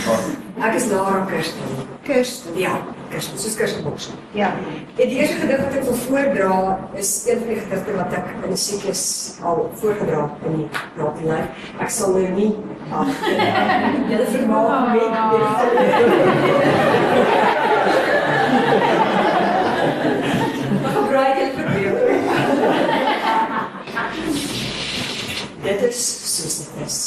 [0.69, 1.85] ek is Lara Kirsten.
[2.07, 2.57] Kirsten.
[2.59, 2.77] Ja,
[3.11, 4.09] Christian, soos Christian Boks.
[4.31, 4.53] Ja.
[4.95, 8.25] En die eerste gedig wat ek wil voordra is een van die gedigte wat ek
[8.45, 9.03] in 'n siklus
[9.43, 11.47] al voorgedra het in die Raad en Lyf.
[11.79, 12.55] Ek sal nou nie
[12.89, 13.07] af.
[14.11, 15.45] Julle vermaak met dit.
[20.95, 21.95] Gebruik dit vir weer.
[25.63, 26.01] Dit is
[26.35, 26.99] soos dit is.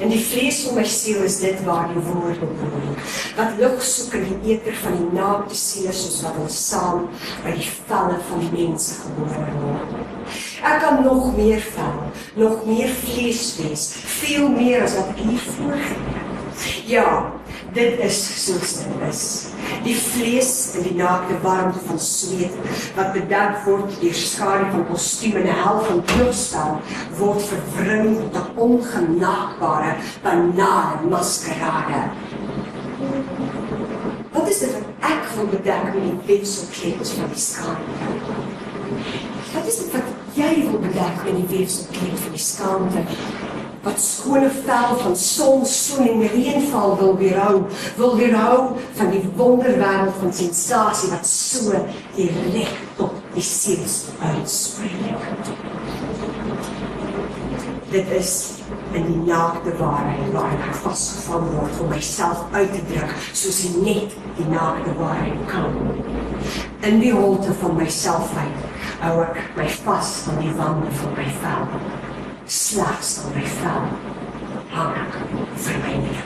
[0.00, 2.94] In die vlees van my siel is dit waar die woorde broei.
[3.36, 7.04] Wat lig soek in die eter van die naakte siele soos wat ons saam
[7.44, 9.92] by die velle van mense gebore word.
[10.64, 12.00] Ek kan nog meer vel,
[12.40, 13.86] nog meer vlees wees,
[14.22, 16.29] veel meer as wat ek hier voorgee.
[16.86, 17.32] Ja,
[17.72, 19.22] dit is soos dit is.
[19.84, 22.56] Die vlees in die naakte warmte van sweet
[22.96, 26.80] wat bedek word deur skare van kostuum en 'n hel van bloedspel
[27.18, 32.02] word verwring tot 'n ongenaakbare banale maskerade.
[34.32, 38.10] Wat is dit wat ek wil bedek met die wefselkleed van die skaamte?
[39.54, 43.02] Wat is dit wat jy wil bedek met die wefselkleed van die skaamte?
[43.82, 47.62] Wat skone vel van son, son en reënval wil weerhou,
[47.96, 51.72] wil weerhou van die wonderwêreld van sensasie wat so
[52.16, 53.86] direk tot die siel
[54.20, 55.28] uitspreek.
[57.90, 58.34] Dit is
[58.92, 63.80] in die naakte waarheid waar ek vasgevang word om myself uit te druk soos ek
[63.86, 65.80] net die naakte waarheid kan.
[66.86, 68.68] In die holte van myself uit
[69.00, 71.66] hou ek my vas aan die wande van my vel
[72.50, 73.84] slegs op my vel
[74.74, 75.12] hang ek
[75.64, 76.22] vir my neer.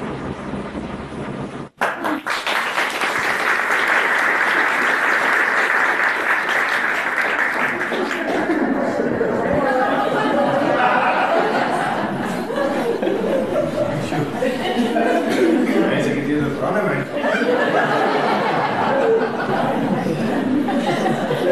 [15.90, 16.96] Mense het hier 'n brande my.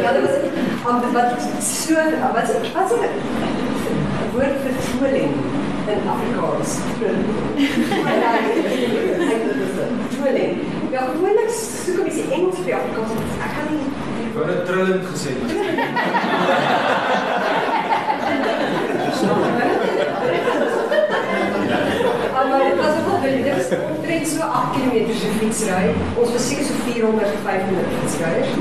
[0.01, 0.37] Ja, dit was
[0.89, 3.61] om wat so wat wat is dit?
[4.33, 5.33] woord vir tweeling
[5.93, 6.71] in Afrikaans.
[10.15, 10.53] Tweeling.
[10.93, 13.13] Ja, gewoonlik soek ek die Engels vir Afrikaans.
[13.45, 13.85] Ek kan nie
[14.23, 15.43] Ek wou net trillend gesê het.
[22.33, 25.85] Maar dit was ook wel dit was omtrent so 8 km se fietsry.
[26.17, 28.53] Ons was seker so 400 500 fietsryers.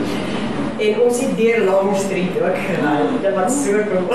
[0.81, 2.97] En ons het deur Long Street ook gery.
[3.81, 4.13] Dit so cool.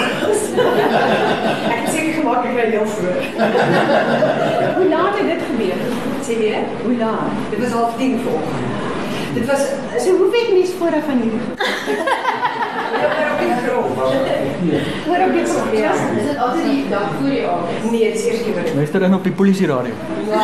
[1.75, 3.25] ek het seker gemaak ek ry heel vroeg.
[4.77, 5.81] Hoe laat het dit gebeur?
[6.27, 6.69] Sê weer?
[6.85, 7.41] Hoe laat?
[7.51, 8.75] Dit was half 10 vanoggend.
[9.35, 9.63] Dit was
[10.05, 11.59] So hoe weet mens vooraf van hierdie goed?
[12.97, 13.97] Ja, maar op die grond.
[15.07, 15.79] Hoor op die grond.
[15.79, 15.93] Ja.
[15.93, 17.91] Is dit altyd die dag voor die aand?
[17.91, 19.93] Nee, dit is eers keer wat Luister in op die polisieradio.
[20.27, 20.43] Ja.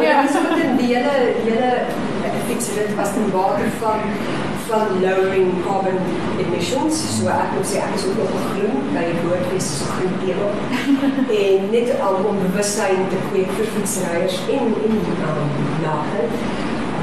[0.00, 1.12] Ja, dis so met die hele
[1.46, 1.70] hele
[2.46, 3.66] fietsrit was ten water
[4.68, 5.98] van lowering carbon
[6.38, 6.94] emissions.
[7.16, 10.50] So ek moet sê ek is ook op groen by die woordfees so groen tebel.
[11.42, 14.98] en net al om bewustheid te kweek vir fietsryers en en
[15.30, 15.54] um,
[15.84, 16.26] nate.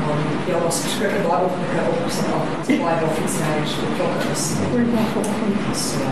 [0.06, 2.52] Um, ja, was verskriklik baie ongelukke op sy af.
[2.70, 4.46] Baie baie fietsryers betrokke is.
[5.86, 6.12] So,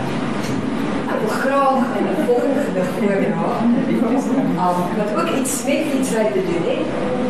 [1.04, 4.32] ek wil graag in 'n volgende gedig oordra.
[4.64, 7.23] Um, wat ook iets met fietsry te doen het.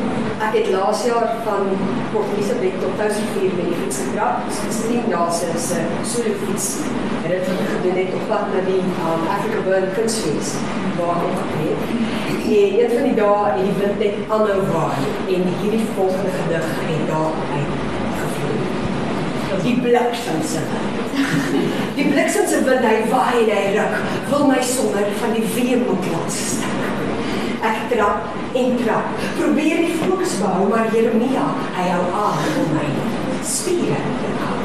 [0.45, 1.71] Ek het laas jaar van
[2.13, 4.43] Port Elizabeth tot Touwsrivier met die fiets getrap.
[4.57, 5.79] Spesifiek daar se se
[6.11, 6.67] solo fiets.
[7.23, 10.51] En dit wat ek gedoen het op pad na die um, Africa Burn Kunstfees
[10.99, 11.87] waar ek opgetree het.
[12.35, 16.69] En een van die dae het die wind net aanhou waai en hierdie volgende gedig
[16.91, 17.75] het daar uit
[18.21, 18.61] gevloei.
[19.65, 21.19] Die bliksem se wind.
[21.97, 26.09] Die bliksem se wind hy waai en hy ruk, wil my sommer van die weemoed
[26.13, 26.81] laat stik.
[27.65, 29.05] Ek trap en trap,
[29.39, 32.87] probeer die fokus behou, maar Jeremia, hy hou aan om my
[33.43, 34.59] spiere te hou.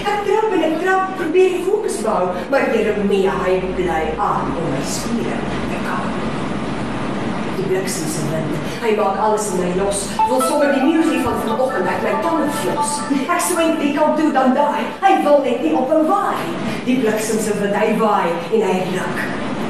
[0.00, 4.66] Ek trap en ek trap, probeer die fokus behou, maar Jeremia, hy bly aan om
[4.74, 5.38] my spiere
[5.70, 6.00] te hou.
[7.60, 11.22] Die bliksem se wind, hy maak alles in my los, wil sommer die nuus hier
[11.22, 12.96] van vanoggend uit my tande flos.
[13.20, 16.42] Ek swing die kant toe dan daai, hy wil net nie op 'n waai.
[16.88, 19.24] Die bliksem se wind, hy waai en hy ruk.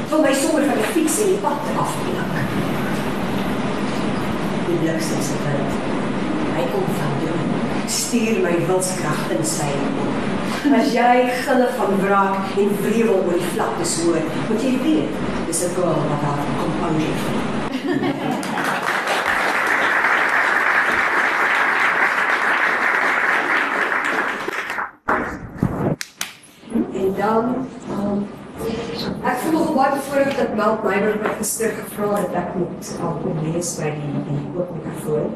[0.09, 2.31] Wil my sommer van die fiets en die pad afpluk
[4.71, 5.71] die bliksem se wind.
[6.55, 7.41] Hy kom van doen.
[7.91, 10.29] Stuur my wilskrag in sy hand.
[10.77, 15.11] As jy gille van wraak en wrevel oor die vlaktes hoor, moet jy weet,
[15.47, 17.49] dis 'n girl wat haar composure vind.
[27.01, 27.45] En dan
[27.89, 28.27] um,
[29.23, 32.89] Ek voel nog baie bevoorreg dat Melt Meiber my gister gevra het dat ek moet
[33.23, 35.31] kom lees by die die oop mikrofoon.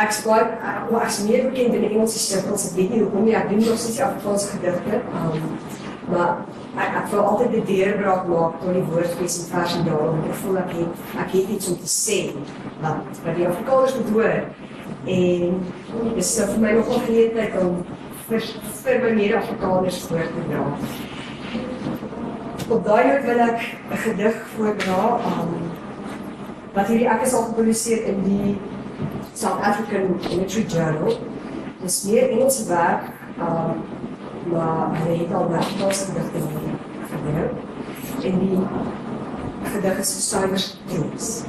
[0.00, 2.70] Ek spreek ek was meer bekend in die Engelse sirkels.
[2.70, 3.34] Ek weet nie hoekom nie.
[3.36, 5.00] Ek doen nog steeds Afrikaanse gedigte.
[5.20, 5.50] Um,
[6.08, 6.30] maar
[6.80, 10.38] ek ek wil altyd die deurbraak maak tot die woordfees en vers en daarom ek
[10.44, 12.20] voel ek het ek het iets om te sê
[12.84, 14.38] wat wat die Afrikaners moet hoor.
[15.16, 15.60] En
[16.16, 17.76] dis nou vir my nogal geleentheid om
[18.30, 18.48] vir
[18.80, 20.64] vir my mede-Afrikaners voor te dra.
[22.68, 23.60] Op daai noot wil ek
[23.90, 25.66] 'n gedig voordra aan um,
[26.74, 28.58] wat hierdie ek is al gepubliseer in die
[29.34, 31.18] South African Literary Journal.
[31.82, 33.06] Dis meer Engelse werk,
[33.38, 33.78] um,
[34.50, 36.42] maar hy het al werk pas gedigte
[37.12, 37.48] gedoen.
[38.24, 38.58] En die
[39.70, 41.42] gedig is suiwer Engels.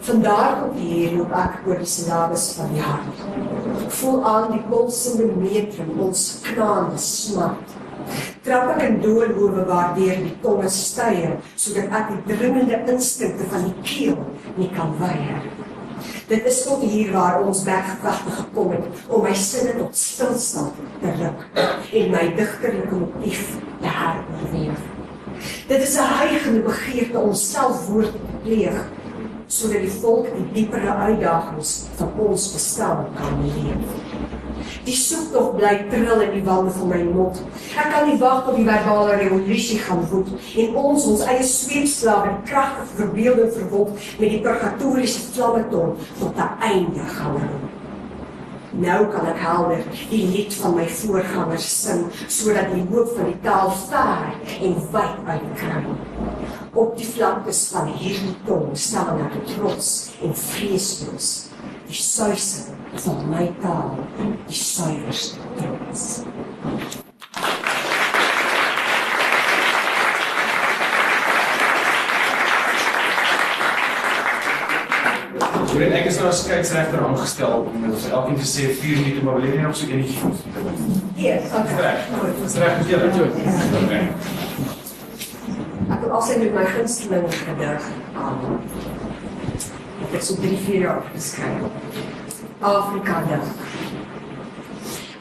[0.00, 3.24] Vandaar op hier loop ek oor die silabes van die hart.
[3.84, 7.75] Ek voel aan die pulsende metrum, ons knaande smart.
[8.46, 13.86] Trap ek in doolhoewe waardeur die tonge styer, sodat ek die dringende instinkte van die
[13.88, 14.20] keel
[14.54, 15.48] nie kan weier.
[16.30, 21.16] Dit is tot hier waar ons weggevegte gekom het om my sinne tot stilstand te
[21.18, 23.42] ruk en my digterlike motief
[23.82, 24.86] te heroorweeg.
[25.66, 28.78] Dit is 'n heilige begeerte om selfwoord te pleeg
[29.48, 34.45] sodat die volk die diepere uitdagings van ons bestaan kan leef.
[34.86, 37.40] Die soektog bly trill in die wande van my mond.
[37.74, 40.28] Ek kan nie wag tot die verbale revolusie gaan voed
[40.62, 47.08] en ons ons eie sweepslawe kragtige verbeelding verwond met die purgatoriese flammeton tot 'n einde
[47.16, 47.66] gaan roep.
[48.86, 53.40] Nou kan ek helder die lied van my voorgangers sing sodat die hoop van die
[53.42, 55.82] taal ver en wyd uitkry.
[56.72, 61.48] Op die vlaktes van hierdie tong staan ek trots en vreesloos.
[61.88, 62.02] Die
[65.56, 66.24] trots.
[75.76, 79.36] Ek is nou as skeieregter aangestel om met ons elkeen te sê 4 minute maar
[79.36, 81.00] wil jy nie nog so enetjie voel nie.
[81.20, 81.80] Yes, okay.
[81.82, 82.00] Reg.
[82.42, 83.26] Dis reg met julle toe.
[83.82, 84.04] Okay.
[85.92, 87.90] Ek wil met my gunsteling gedig
[88.24, 88.38] aan.
[90.06, 92.24] Ek het so 3 4 jaar geskryf.
[92.66, 93.42] Afrika dig.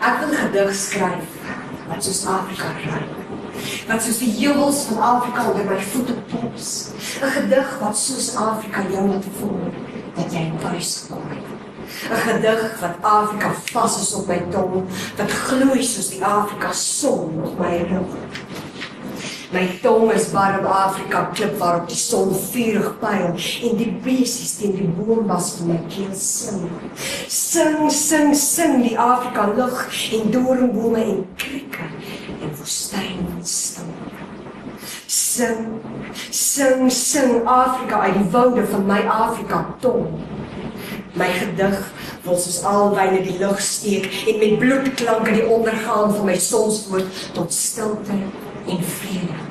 [0.02, 1.34] Ek wil gedig skryf
[1.88, 3.12] wat soos Afrika raak.
[3.90, 6.72] Wat soos die heuwels van Afrika onder my voete pops.
[7.22, 9.70] 'n Gedig wat soos Afrika jou laat voel
[10.16, 11.22] dat jy tuis kom.
[11.30, 14.84] 'n Gedig wat Afrika vas is op my tong,
[15.18, 18.12] wat gloei soos die Afrika son op my rug.
[19.56, 23.38] My tong is warm Afrika klip waarop die son vurig pyl
[23.68, 26.66] en die besies teen die boombas van my keel sing.
[27.32, 29.78] Sing, sing, sing die Afrika lug
[30.18, 31.88] en doringbome en krieke
[32.36, 33.94] en woestyn stil.
[35.08, 35.62] Sing,
[36.36, 40.10] sing, sing Afrika uit die woude van my Afrika tong.
[41.16, 41.80] My gedig
[42.26, 47.56] wil soos alwyne die lug steek en met bloedklanke die ondergaan van my sonswoord tot
[47.56, 48.20] stilte
[48.68, 49.44] en vrede.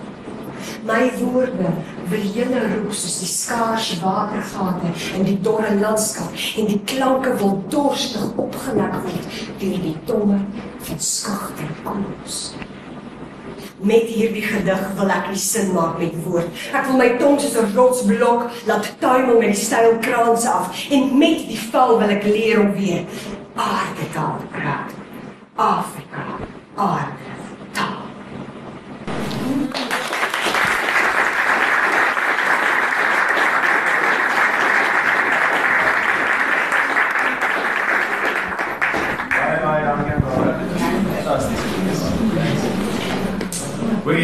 [0.84, 1.70] My woorde
[2.08, 7.56] wil julle roep soos die skaars watergate in die dorre landskap en die klanke wil
[7.72, 10.40] dorstig opgenek word deur die tonge
[10.88, 12.38] van skugter koels.
[13.84, 16.48] Met hierdie gedig wil ek die sin maak met woord.
[16.72, 21.18] Ek wil my tong soos 'n rotsblok laat tuimel met die styl kraanse af en
[21.18, 23.04] met die val wil ek leer om weer
[23.56, 24.92] aarde taal praat.
[25.56, 26.24] Afrika,
[26.76, 27.43] aarde.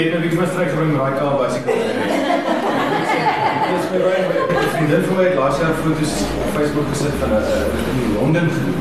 [0.00, 1.74] Jy net weer straks bring daai kaal bicycle?
[3.66, 4.44] Dis my baie baie.
[4.72, 7.42] Vriendin van my laas jaar foto's op Facebook gesit van 'n
[8.02, 8.78] in Londen gedoen.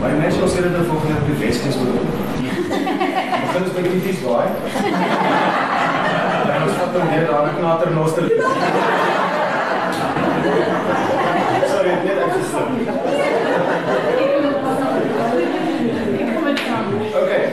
[0.00, 2.33] My mense sal sê dit nou volgende op die Weskus moet doen.
[2.54, 4.48] Begin ons by krities baie.
[6.54, 8.24] En ons vat dan weer daar 'n knater noster.
[11.72, 12.62] Sorry, net ek gesê.
[17.22, 17.44] Okay.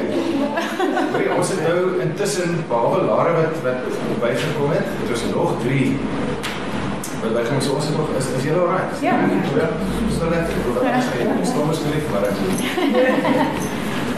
[1.18, 3.82] Wie ons het nou intussen behalwe Lara wat wat
[4.20, 5.98] bygekom het, het ons nog 3
[7.22, 9.02] wat by gaan so ons nog is is julle alright?
[9.02, 9.14] Ja.
[9.56, 9.68] Ja.
[10.30, 10.56] Lekker.
[10.74, 12.36] Wat ek sê, ons kom ons gelief maar ek.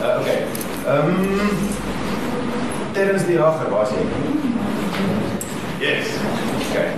[0.03, 0.37] Uh, okay.
[0.87, 1.49] Ehm um,
[2.91, 4.03] Terens die Jager, waar is jy?
[5.79, 6.07] Yes.
[6.69, 6.89] Okay.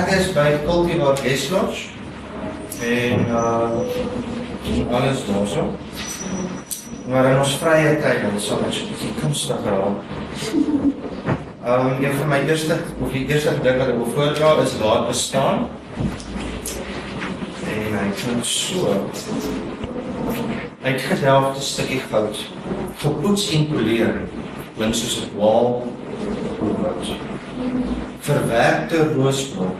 [0.00, 1.94] Ek is by Cultivar Guest Lodge
[2.82, 3.78] en uh
[4.90, 5.70] alles daarso.
[7.06, 10.02] Maar in ons vrye tyd dan sal so 'n bietjie kunstig raak.
[11.62, 15.06] Um een van my eerste of die eerste ding wat ek wil voordra is laat
[15.06, 15.68] bestaan.
[18.18, 19.10] En hy klink so.
[20.82, 22.38] Uitgedelfde stukkie goud,
[22.98, 24.16] gepoets en poleer,
[24.76, 25.86] klink soos 'n waal
[28.20, 29.74] verwerkte roosblom.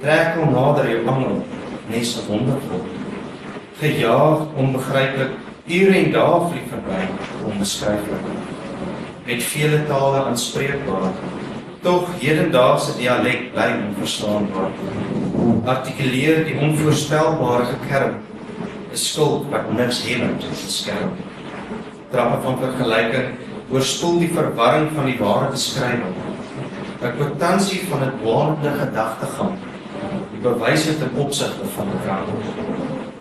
[0.00, 1.44] Trek hom nader jou angel
[1.86, 2.84] nes wondervol.
[3.80, 5.30] Gejaag, onbegryplik,
[5.66, 7.02] ure en dae vlieg verby,
[7.44, 8.24] onbeskryflik.
[9.26, 11.12] Met vele tale aanspreekbaar,
[11.82, 14.70] tog hedendaagse dialek bly onverstaanbaar.
[15.68, 18.14] Artikuleer die onvoorspelbare gekerm,
[18.92, 21.10] 'n skuld wat niks helend beskerm.
[22.10, 23.34] Trappe van vergelyking
[23.70, 26.14] oorspoel die verwarring van die ware beskrywing.
[27.02, 29.58] 'n Kwitansie van 'n dwaalende gedagtegang.
[30.32, 32.26] Die bewyse ten opsigte van die krag.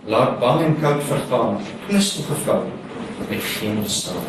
[0.05, 2.63] Laat bang en koud vergaan, knus toegevou
[3.29, 4.23] met geen bestaan.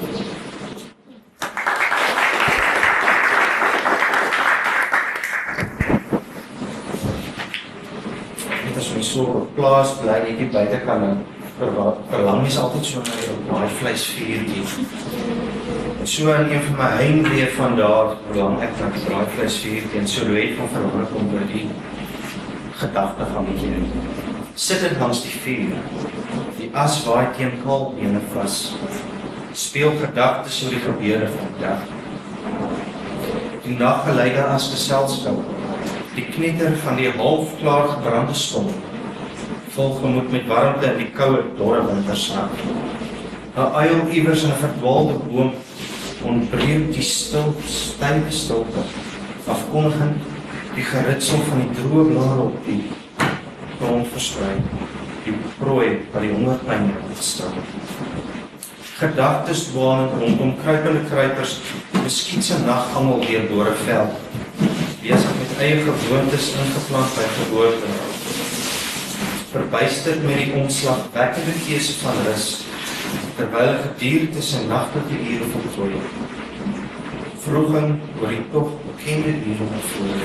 [9.09, 12.85] Dit is my so op plaas bly net hier buite kan nou verlang is altyd
[12.85, 13.13] so na
[13.49, 14.65] daai vleisvuurtjie.
[16.01, 20.11] En so in een van my heimwee van daar verlang ek na daai vleisvuurtjie en
[20.13, 21.65] so loop van verlang kom oor die
[22.83, 24.03] gedagte van die Here.
[24.55, 25.79] Sit dit langs die vuur.
[26.59, 28.59] Die as waai teen kaal bene vas.
[29.53, 31.81] Speel gedagtes oor die gebeure van die dag.
[33.65, 35.41] Die naggeleider as geselskap.
[36.13, 38.88] Die knetter van die halfklaar gebrande stomp
[39.79, 42.55] vol gemoed met warmte in die koue dorre wintersnag.
[43.59, 45.53] 'n Uil iewers in 'n verdwaalde boom
[46.31, 48.83] ontbreek die stil, stywe stilte,
[49.47, 50.19] afkondigend
[50.75, 52.83] die geritsel van die droë blare op die
[53.79, 54.57] grond versprei,
[55.25, 57.73] die prooi wat die hongerpyn bestraf.
[58.99, 61.59] Gedagtes dwaal rondom kruipende kruipers,
[62.03, 64.15] miskien se nagangel deur dorre veld,
[65.07, 68.08] besig met eie gewoontes ingeplant by geboorte
[69.53, 72.49] verbuisterd met die omslag wekkende keuse van rus
[73.39, 76.01] terwyl gedierte se nagtelike ure voltooi.
[77.45, 80.25] Vroeging oor die tog bekende ure voor.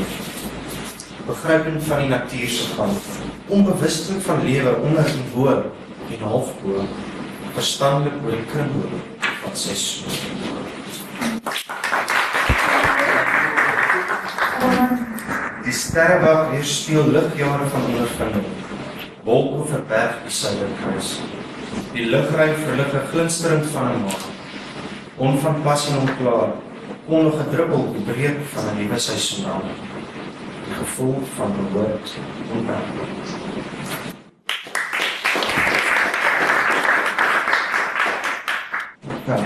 [1.28, 2.98] Begrypend van die natuur se gang,
[3.48, 6.84] onbewustelik van lewe onder en bo en halfbo,
[7.56, 8.74] verstandelik oor die kring
[9.44, 10.20] van sy soort.
[15.64, 18.62] Die sterwag weerspieël ligjare van ondervinding
[19.24, 21.16] wolke verberg die suiderkruis.
[21.94, 24.32] Die lugruim verlig 'n glinsterend van 'n maan.
[25.18, 26.50] Onvanpas en onklaar,
[27.08, 29.68] nog 'n druppel breek van 'n nuwe seisoen aan.
[30.66, 32.16] Die gevoel van behoort
[32.52, 32.84] onbeperk.
[39.26, 39.38] Ja,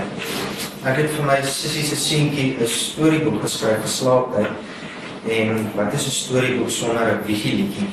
[0.84, 4.50] ek het vir my sussie se seentjie 'n storieboek geskryf vir slaaptyd.
[5.28, 7.88] En wat is 'n storieboek sonder 'n wiegelietjie?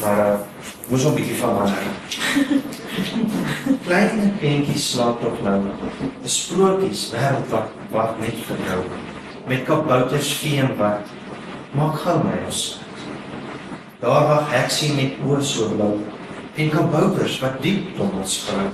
[0.00, 0.51] Maar uh,
[0.88, 1.82] moes 'n bietjie van haar.
[3.86, 5.60] Klein kindjie slaap tog nou.
[6.22, 8.80] 'n Sprokies wêreld wat wag net vir jou.
[9.46, 11.06] Met kabouters vee en wat.
[11.72, 12.80] Maak gou my ons.
[14.00, 15.98] Daar wag heksie met oë so blou.
[16.54, 18.68] En kabouters wat diep tot ons skrou.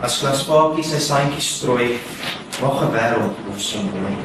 [0.00, 1.98] As glaspaadjie sy sandjies strooi,
[2.60, 4.16] wag 'n wêreld ons so mooi.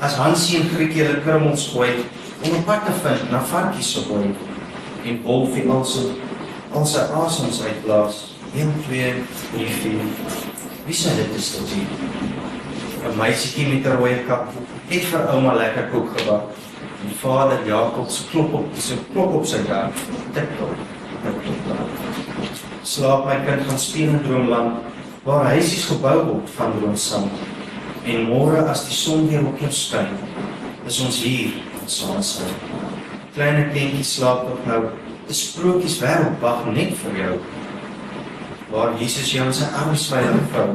[0.00, 2.04] As Hansie en Grietjie hulle krummels gooi
[2.44, 4.34] om 'n pad te vind na varkies se boei
[5.04, 6.25] en wolfie also
[6.72, 8.22] al sy asems uitblaas.
[8.54, 9.14] 1 2
[9.52, 10.00] 3 4.
[10.86, 11.90] Wie sê dit is tot hier?
[13.06, 14.48] 'n Meisietjie met 'n rooi kap
[14.88, 16.44] het vir ouma lekker koek gebak.
[17.04, 19.92] En vader Jakob se klop op sy klop op sy dak.
[20.34, 20.76] Tik klop.
[21.22, 21.88] Tik klop.
[22.82, 24.72] Slaap my kind van speel in droomland
[25.24, 27.32] waar huisies gebou word van roomsand.
[28.04, 30.12] En môre as die son weer op jou skyn,
[30.86, 31.50] is ons hier
[31.86, 32.52] saam saam.
[33.34, 34.82] Kleine kindjie slaap nog nou
[35.28, 37.38] 'n sprokies wêreld wag net vir jou.
[38.70, 40.68] Waar Jesus jou in sy arms veilig hou,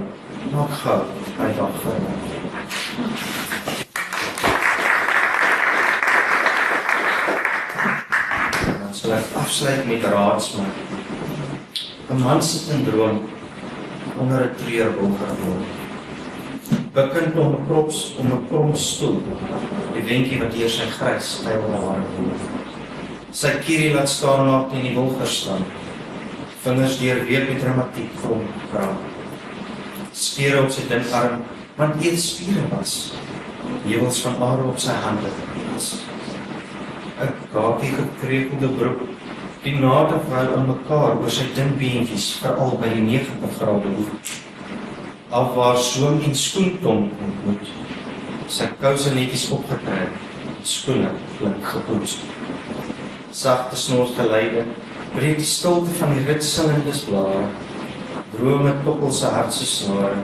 [0.51, 0.97] maak gou
[1.37, 2.15] hy dag vir jou.
[8.81, 10.71] Dan sal afsluit met raadsman.
[12.09, 12.41] 'n Man
[12.73, 13.21] in droom
[14.19, 15.63] onder 'n treurboom gewoon.
[16.93, 19.23] Bekind om 'n krops om 'n krom stoel.
[19.93, 22.60] Die windjie wat deur sy grys styl hare voer
[23.31, 25.63] sy kierie laat staan na teen die wil verstaan.
[26.61, 28.97] Vingers deur weet met dramatiek kom kraam.
[30.11, 31.45] Spiere op sy dun arm,
[31.77, 33.13] want eet spiere was.
[33.85, 35.31] Heuwels van are op sy hande
[35.71, 35.93] was.
[37.21, 39.01] 'n Kakie gekreukelde broek,
[39.63, 44.11] die nade vrou aan mekaar oor sy dun beentjies, veral by die 90 grade hoek.
[45.29, 47.71] Af waar soom en skoentong ontmoet.
[48.47, 50.19] Sy kouse netjies opgetrek,
[50.63, 52.17] skoene klink gepoets
[53.31, 54.65] sagte snors geleide,
[55.15, 57.47] breek die stilte van die ritsellendes blare.
[58.35, 60.21] Drome tokkel sy hart se snare.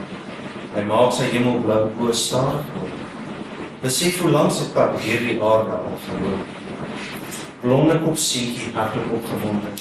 [0.75, 2.85] Hy maak sy hemelblou oë op.
[3.81, 6.55] Besef hoe lank sy pad hierdie aarde al verloop.
[7.61, 9.73] Blonde kop seentjie hartlik opgewonde.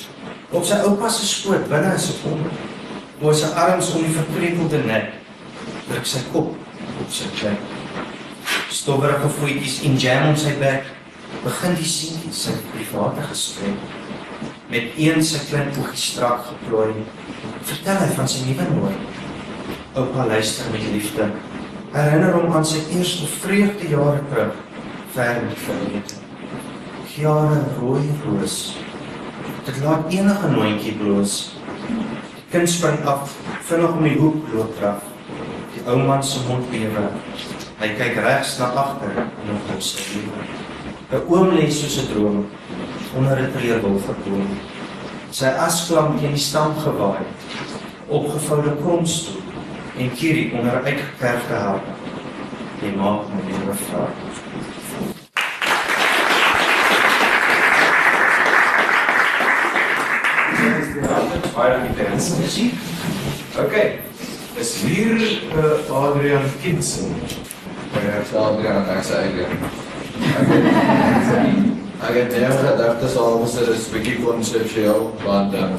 [0.53, 2.43] Op sy oupa se skoot binne in sy kom.
[3.21, 5.15] Waar sy arms om die verkreukelde nek
[5.87, 7.59] druk sy kop op sy klein.
[8.73, 10.96] Stowwerige voetjies in jam om sy bek
[11.45, 14.05] begin die seentjie sy private gesprek
[14.71, 16.91] met een sy klein oogie strak geplooi.
[17.67, 18.95] Vertel hy van sy nuwe nooi.
[19.97, 21.29] Oupa luister met liefde.
[21.95, 24.59] Herinner hom aan sy eerste vreugde jare terug,
[25.15, 26.19] ver in die verlede.
[27.17, 28.59] Jare rooi roos.
[29.65, 31.39] Dit laat enige nooitjie bloos.
[32.51, 33.33] Kind spring af,
[33.71, 35.07] vinnig om die hoek loop draf.
[35.73, 37.09] Die ou man se mond bewe.
[37.81, 40.66] Hy kyk regs na agter en hom se lewe.
[41.11, 42.47] 'n Oom lê soos 'n droom
[43.17, 44.49] onder 'n treurwil vertoon.
[45.31, 47.23] Sy as klank teen die stam gewaai,
[48.09, 49.43] opgevoude kromstoel
[49.99, 51.83] en kierie onder uitgekerfde haar.
[52.83, 54.07] Jy maak my lewe vra.
[61.57, 62.75] baie intens musiek.
[63.59, 63.75] OK.
[64.61, 65.17] Is hier
[65.57, 67.15] uh, Adrian Kinsen.
[67.95, 69.96] Ja, Adrian, ek sê Adrian.
[72.07, 75.73] Ek het net gedagtes al was dit 'n bietjie konseptueel want um,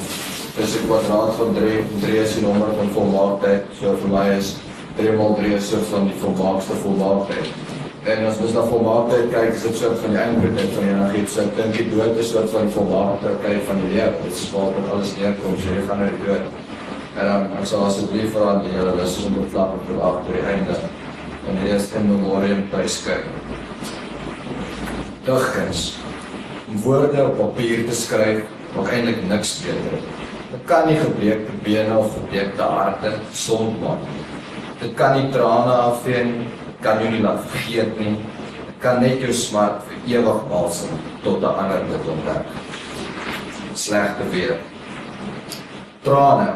[0.58, 3.62] dis 'n kwadraat van 3, 3 is die nommer van volmaaktheid.
[3.80, 4.56] So vir my is
[4.96, 7.48] 3 mal 3 is soort van die volmaakste volmaaktheid.
[8.04, 11.26] En as ons na volmaaktheid kyk, is dit soort van die eindpunt van energie.
[11.26, 14.14] So ek dink die dood is soort van volmaaktheid van die lewe.
[14.24, 16.46] Dit is waar dit alles neerkom, so jy gaan nou die dood.
[17.18, 20.00] En dan ek sal asseblief vra aan die Here, dis om te vlak op die
[20.10, 20.80] agter die einde.
[21.48, 23.47] En die eerste memorium byskryf.
[25.28, 25.98] Digkuns
[26.68, 30.00] om woorde op papier te skryf maak eintlik niks beter.
[30.48, 34.24] Dit kan nie gebreekte bene of gebreekte harte gesond maak nie.
[34.80, 36.48] Dit kan nie trane afvee nie,
[36.80, 38.14] kan jou nie laat vergeet nie.
[38.54, 42.44] Dit kan net jou smart vir ewig balsam tot 'n ander dit ontdek.
[43.74, 44.56] Slegte weer.
[46.04, 46.48] Trane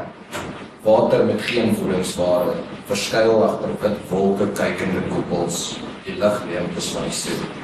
[0.85, 2.55] water met geen voedingswaarde
[2.87, 7.62] verskuil agter wit wolke kykende koepels die van die see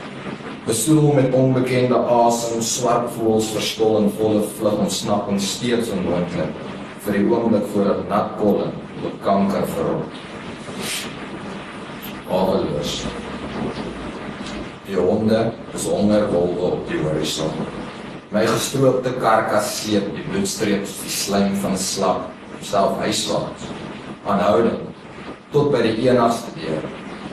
[0.68, 6.64] besoedel met onbekende asem swart voels verskil in volle vlug ontsnap en steeds onmoontlik
[7.04, 8.66] vir die oomblik voor 'n nat kolle
[9.04, 10.24] op kanker verrot
[12.28, 13.04] Alweers.
[14.86, 17.50] Die honde is onder wolke op die horison.
[18.28, 22.28] My gestroopte karkas sleep die bloedstreeps die slijm van slap
[22.60, 23.70] self huiswaarts.
[24.28, 24.84] Aanhoudend
[25.52, 26.84] tot by die enigste deur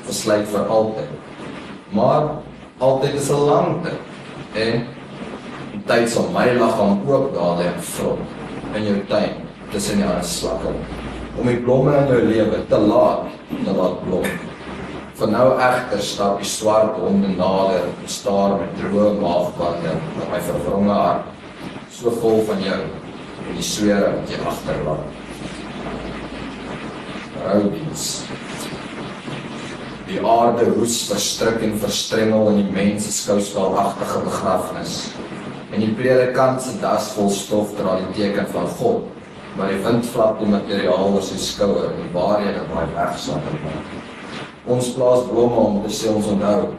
[0.08, 1.12] versluit vir altyd.
[1.92, 2.30] Maar
[2.80, 4.00] altyd is 'n lang tyd
[4.54, 4.88] en
[5.72, 8.20] die tyd sal my liggaam ook daar lê vrot
[8.76, 9.32] in jou tuin
[9.72, 10.74] tussen die ander slakke
[11.40, 13.32] om die blomme in jou lewe te laat
[13.66, 14.28] te laat blom.
[15.16, 20.42] Van nou egter stap die swart honde nader en staar met droë maagbande op my
[20.42, 21.24] verwronge hart
[21.92, 22.82] so vol van jou
[23.48, 25.06] en die swere wat jy agterlaat.
[27.46, 28.26] Roudies.
[30.16, 34.94] Die aarde roes verstrik en verstrengel in die mens se skouspelagtige begrafnis.
[35.76, 39.10] En die predikant se das vol stof dra die teken van God,
[39.58, 43.82] maar die wind flap die materiaal oor sy skouer en waarhede waai weg sonder hom.
[44.78, 46.72] Ons plaas blomme om te sê ons onthou,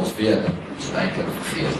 [0.00, 1.76] ons weet, ons het eintlik vergeet.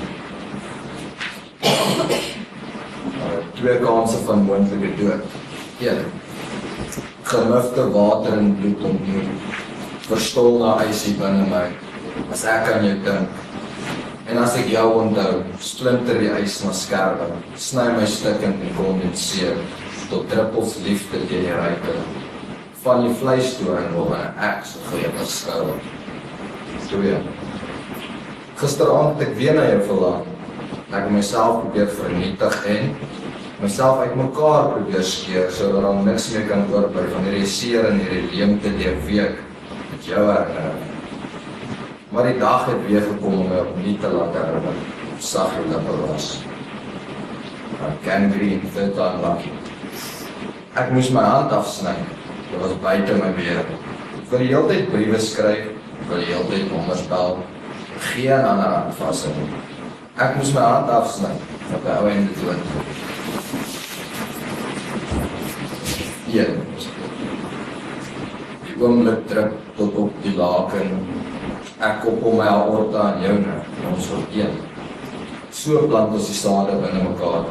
[3.62, 5.40] Twee kanse van moontlike dood.
[5.80, 6.04] Een.
[7.32, 9.68] Gemufte water en bloed ontmoet
[10.10, 11.68] verstol na ysie binne my.
[12.34, 13.38] As ek aan jou dink.
[14.30, 17.26] En as ek jou onthou, splinter die ys na skerpe,
[17.58, 19.58] sny my stukkend en kondenseer
[20.10, 21.96] tot druppels liefde teen die ryke.
[22.84, 25.74] Van die vleis toe en wil ek so gee verskou.
[26.90, 27.18] Twee.
[28.60, 30.24] Gisteraand ek weer na jou verlang.
[30.90, 32.94] Ek het myself probeer vernietig en
[33.60, 38.30] myself uitmekaar probeer skeer sodat daar niks meer kan oorbly van hierdie seer en hierdie
[38.32, 39.38] leemte deur week
[40.00, 40.72] met jou herinner.
[42.08, 44.78] Maar die dag het weer gekom om my opnuut te laat herinner.
[45.18, 46.40] Sag en dat was.
[47.80, 49.52] Ek kan green fit aan lucky.
[50.74, 51.94] Ek moes my hand afsny.
[52.48, 53.60] Dit was buite my weer.
[53.60, 55.68] Ek wil die hele tyd briewe skryf,
[56.08, 57.36] wil die hele tyd nommers bel.
[58.10, 59.36] Geen ander aanvassing.
[60.16, 61.34] Ek moes my hand afsny
[61.70, 62.56] 'n ou einde toe.
[66.32, 66.48] Ja.
[68.80, 70.94] Oomblik druk tot op die laken.
[71.84, 73.56] Ek kop om my aorta aan joune,
[73.90, 74.54] ons word een.
[75.52, 77.50] So plant ons die sade binne mekaar.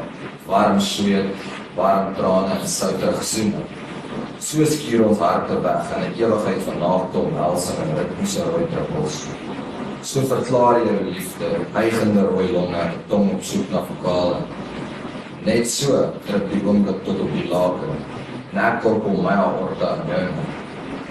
[0.50, 1.30] Warm sweet,
[1.78, 3.54] warm trane en souter gesoen.
[4.42, 9.20] So skuur ons harte weg in 'n ewigheid van naakte omhelsing en ritmiese rooi druppels.
[10.02, 14.42] So verklaar jy jou liefde, eigende rooi longe, tong op soek na vokale.
[15.46, 18.02] Net so trip die oomblik tot op die laken.
[18.54, 20.59] En korpel my aorta aan jou.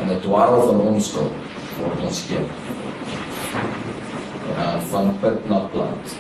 [0.01, 1.32] En 'n dwarrel van onskuld
[1.78, 2.46] word ons een.
[4.57, 6.16] Ja, van put na plant.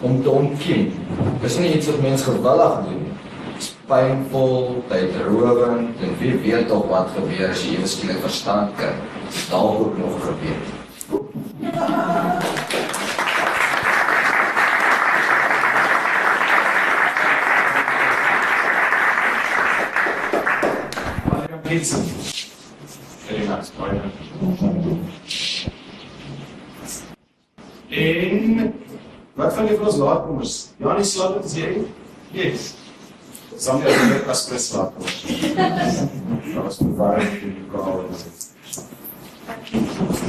[0.00, 0.92] Om te ontkiem
[1.40, 3.06] is nie iets wat mens gewillig doen.
[3.54, 8.74] Dit is pynvol, tydrowend en wie weet tog wat gebeur as jy ewe skielik verstand
[8.76, 8.92] kry.
[9.50, 10.76] Dalk ook nog gebeur.
[21.68, 22.37] Gibson.
[23.48, 24.00] Very nice, baie.
[27.88, 28.74] En
[29.34, 30.66] wat van die van ons laatkomers?
[30.76, 31.70] Janie slaap dit as jy?
[32.36, 32.74] Yes.
[33.56, 34.92] Sander het net as pres slaap.
[35.00, 38.04] Dat was te waar in die kaal.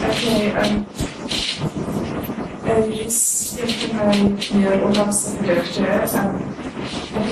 [0.09, 0.86] Okay, um,
[2.63, 5.84] er is een van mijn meer onlangs gedachten.
[6.24, 6.32] Um,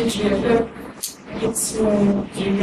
[0.06, 0.62] ik heb weer
[1.42, 1.74] iets
[2.34, 2.58] drie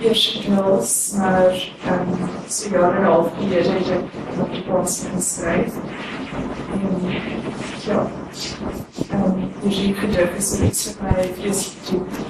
[0.00, 1.10] jaar geleden of zo ernstig voor een strijd.
[1.10, 4.98] Eerst knals, maar um, zo'n jaar en een half geleden heb ik op de plaats
[4.98, 5.72] van een strijd.
[6.72, 7.10] En
[7.86, 8.10] ja,
[9.12, 12.20] um, de regendag is er iets voor mij vreselijk diep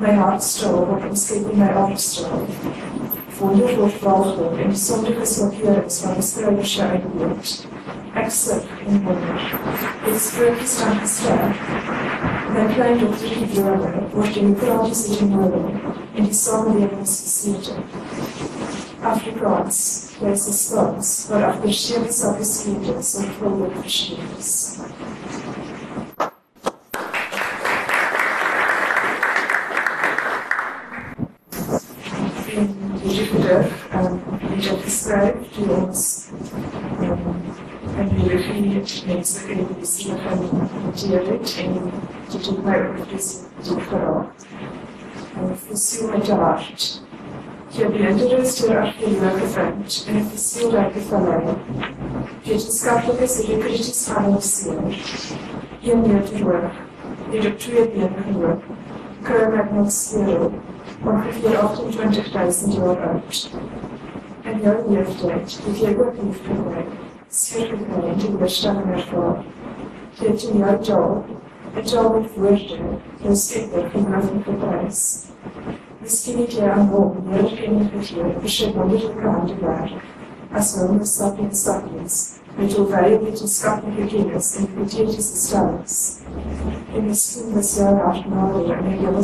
[0.00, 3.40] my heart stove, what was keeping my heart stove.
[3.40, 7.66] Wonderful falsehood and so differs for appearance from the spirit sharing world.
[8.14, 9.38] Except in wonder.
[10.04, 11.54] His spirit is on his step.
[12.54, 16.84] Then climbed up to the doorway, watching the crowd sitting alone, and he saw the
[16.84, 17.84] others seated.
[19.02, 23.76] After gods, there is a skulls, but after sheer of his kingdom, and full of
[23.76, 24.80] machines.
[33.48, 36.28] De gedicht, um, die ik geschreven, die ons
[37.00, 37.18] um,
[37.98, 41.72] en die regie mensen in de zin van dialect en
[42.28, 44.46] die doet mij ook dus diep geraakt.
[45.36, 47.02] En fossiel met de hart.
[47.68, 51.42] Je beëindigd door archeoloog gevend en een fossielrijke vallei.
[52.44, 55.34] Wetenschappelijke serie kritisch geanalyseerd.
[55.82, 56.70] Een meer terug,
[57.30, 58.62] die de twee benen geloof.
[59.22, 60.36] Kruimagnosfeer, ongeveer 28.000 jaar oud.
[60.36, 63.50] En jouw leeftijd, die jij ook heeft konfiskuję owczym kończy krajsy działalności.
[64.44, 66.86] And now we are pledged to take working for work,
[67.28, 69.44] seeking money to the stamina for,
[70.18, 71.24] taking your job,
[71.76, 75.26] a job of wisdom, to seek the nothing for price.
[76.02, 79.90] Riskinity and hope never came into here, we should not be crowned back,
[80.52, 86.22] as well as stopping stockings, which will vary between Scotland beginners and gratuitous stars.
[86.94, 89.22] In the scheme this year after Norway and a yellow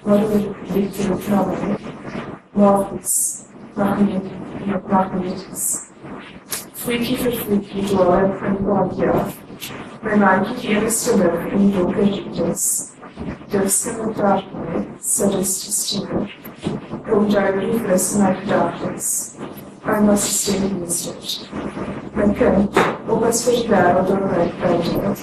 [0.09, 1.81] Whether predict it or tell it,
[2.55, 3.45] love is
[3.75, 5.93] fragmented, you know, from
[6.73, 9.31] Sweetiefer My doar primordial,
[11.05, 12.95] to live in yoga jitas,
[13.51, 16.27] dirskamatarpane, sadististimir,
[17.05, 19.37] from directly personal darkness.
[19.81, 19.99] Fris mijn gedachten.
[19.99, 21.49] I must stay listed.
[22.15, 22.77] My kind,
[23.07, 25.13] op as vir die wêreld door my buite.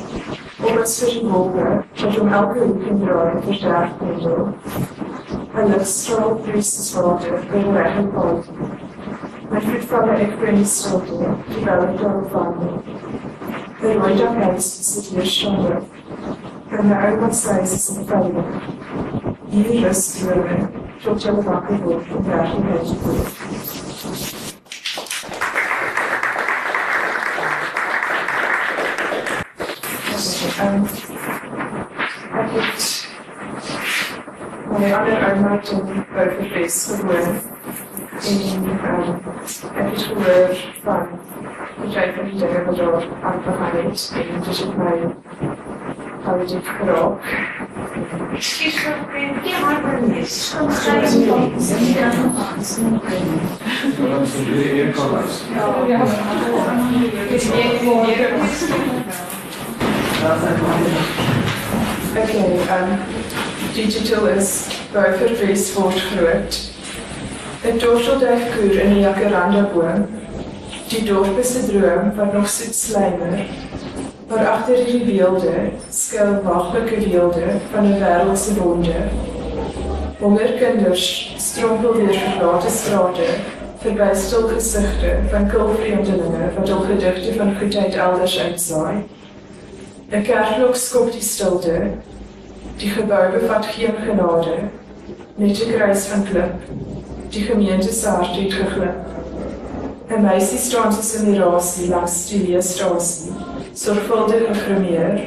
[0.62, 4.54] Op as vir die wolke, wat om elke hoek en draai versterk pendel.
[5.56, 8.48] En lig straal priesters water, in weg en pad.
[9.50, 12.82] My voetvalle ek bring stilte, terwyl ek daar wandel.
[13.80, 15.82] The light of hands sit hier shoulder,
[16.70, 18.50] en my oud wat sluis is in veilig.
[19.52, 20.58] Hier rust drome,
[21.04, 24.45] tot jy wakker word en weg en huis word.
[30.56, 30.84] Um,
[32.40, 33.08] ek het
[34.78, 37.36] my ander ouma toen Burgerfeest gewoon.
[38.24, 38.64] En um,
[39.74, 41.06] ek het gehoor van
[41.82, 44.12] die van die dinge wat daar aangegaan het.
[44.14, 44.96] En dus het my
[60.32, 61.24] een nie
[62.16, 62.98] Okay, um,
[63.74, 66.70] digital is Burgerfeest word groot.
[67.62, 70.06] 'n Dorselduifkoer in 'n jacaranda-boom.
[70.88, 73.44] Die dorp is 'n droom wat nog soet slymer.
[74.28, 75.54] Maar agter hierdie beelde
[75.90, 78.94] skuil waglike weelde van 'n wêreld se wonde.
[80.18, 83.28] Honger kinders strompel deur verlate strate,
[83.78, 89.04] verby stil gesigte van kulvreemdelinge wat hul gedigte van goedheid elders uitsaai.
[90.12, 91.90] 'n Kerkklok skop die stilte.
[92.78, 94.68] Die gebou bevat geen genade,
[95.34, 96.62] net 'n kruis van klip.
[97.28, 98.98] Die gemeente se hart het geglip.
[100.08, 103.32] 'n Meisie staan tussen die rasie langs die leesstasie,
[103.72, 105.26] sorgvuldig gegrimeer,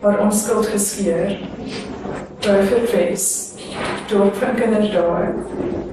[0.00, 1.38] haar onskuld geskeur.
[2.40, 3.52] Burgerfees,
[4.08, 5.32] dorp van kinderdae,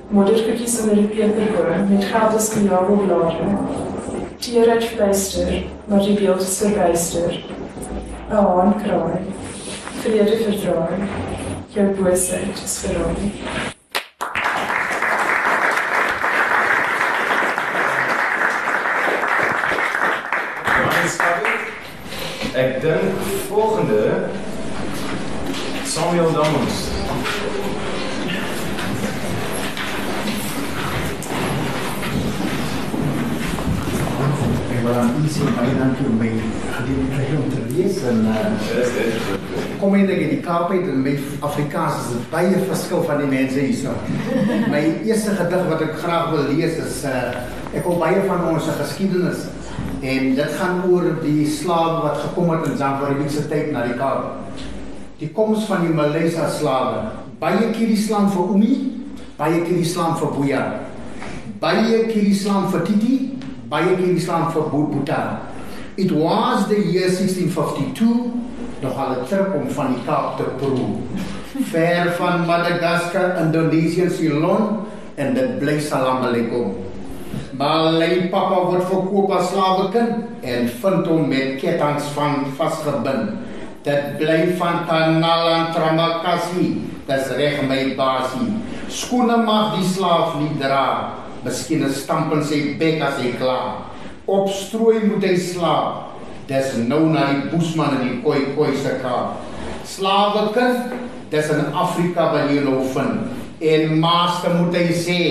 [0.10, 3.48] modderkoekies onder die peperboom met geldes kajabelblare.
[4.38, 7.46] Teer uit fluister, maar die beeld is verbuister.
[8.30, 9.22] 'n haan kraai.
[10.02, 11.00] Vrede verdraai.
[11.70, 13.32] Jou boosheid is verraai.
[22.54, 23.18] Ek dink
[23.50, 24.30] volgende
[25.86, 26.97] Samuel Dammers.
[34.88, 39.98] Ek wil aan u sê baie dankie om geleentheid om te lees en uh, kom
[40.00, 43.60] in in die Kaap uit en met Afrikaans is dit baie verskil van die mense
[43.60, 43.92] hierso.
[44.72, 47.36] My eerste gedig wat ek graag wil lees is uh,
[47.76, 49.44] ek hou baie van ons geskiedenis
[50.00, 54.00] en dit gaan oor die slawe wat gekom het in Zamfara se tyd na die
[54.00, 54.64] Kaap.
[55.20, 57.10] Die koms van die Malaysia slawe.
[57.44, 58.76] Baie keer die slaan vir Umi,
[59.36, 60.68] baie keer die slaan vir Boya.
[61.60, 63.18] Baie keer die slaan vir Titi,
[63.70, 65.22] baie keer die slaan vir Boeta.
[65.98, 68.32] It was the year 1652,
[68.82, 71.02] nog al 'n trip om van die Kaap te proe.
[71.72, 76.76] Ver van Madagaskar, Indonesië, Ceylon en dit bly salam aleikum.
[77.58, 83.30] Malay papa word verkoop as slawekind en vind hom met kettinge van vasgebind.
[83.84, 88.54] Dit bly van Kanal en Tramakasi, dis reg my basie.
[88.88, 91.27] Skoene mag die slaaf nie dra.
[91.48, 93.88] Miskien 'n stamp in sy bek as hy klaar.
[94.28, 96.20] Op strooi moet hy slaap.
[96.48, 99.40] Dis nou na die boesman in die koi koi se kaap.
[99.88, 100.92] Slawekind,
[101.32, 103.32] dis in Afrika wat jy nou vind.
[103.62, 105.22] En master moet hy sê,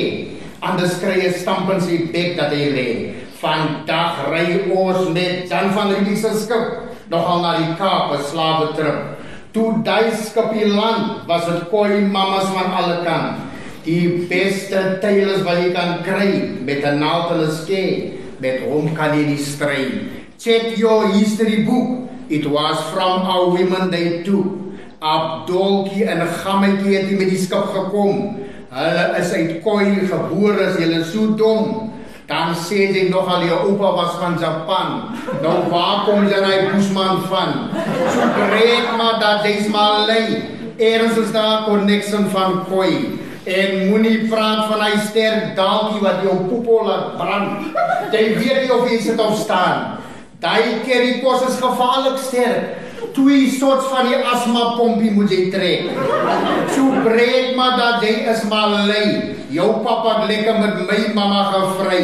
[0.60, 2.88] anders kry jy stamp in sy bek dat hy lê.
[3.36, 8.72] Vandag ry ons met Jan van Riebeeck se skip nogal na die Kaap 'n slawe
[8.72, 9.20] trip.
[9.52, 13.45] Toe daai skipie land was dit koi mammas van alle kant.
[13.87, 16.30] Die beste teilers wat jy kan kry
[16.66, 19.84] met 'n naald en 'n skei, met hom kan jy nie stry.
[20.39, 22.11] Check your history book.
[22.28, 24.74] It was from our women they too.
[24.99, 28.37] Abdolkie en Gammetjie het met die skip gekom.
[28.70, 31.93] Hulle is uit koi gebore, as hulle so dom.
[32.26, 35.14] Dan sê jy nog al jou oupa was van Japan.
[35.43, 37.70] Nou waar kom jy na die Bushman van?
[38.11, 40.43] So breek maar dat dis maar lei.
[40.76, 43.25] Eers is daar connection van koi.
[43.47, 47.68] En moenie praat van hy sterk dalkie wat jou poepo laat brand.
[48.11, 50.01] Jy weet nie of jy sit of staan.
[50.42, 52.82] Daai kerry kos is gevaarlik sterk.
[53.14, 55.92] Twee soorts van die asma pompie moet jy trek.
[56.74, 59.36] So breek maar dat jy is maar lei.
[59.55, 62.03] Jou pappa het lekker met my mamma gevry.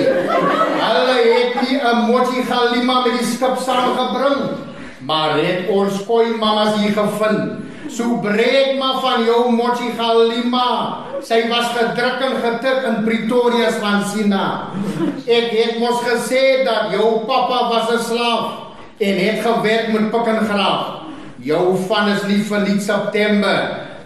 [0.79, 4.63] Hulle het nie 'n mochi galima met die skip saamgebring.
[5.01, 7.72] Maar het ons koi mammas hier gevind.
[7.93, 10.69] So breek maar van jou mochi galima.
[11.21, 14.47] Sy was gedruk en getik in Pretoria van Sina.
[15.29, 18.45] Ek het mos gesê dat jou pappa was 'n slaaf
[18.99, 20.85] en het gewerk met pik en graaf.
[21.37, 23.59] Jou van is lief vir lied September,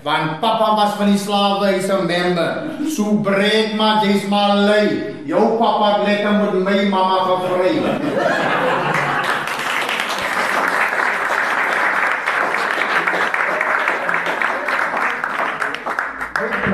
[0.03, 2.51] want pappa was van die slawe, hy's 'n member.
[2.89, 5.15] So breek maar jy's maar lei.
[5.27, 7.75] Jou pappa het lekker met my mamma gevry.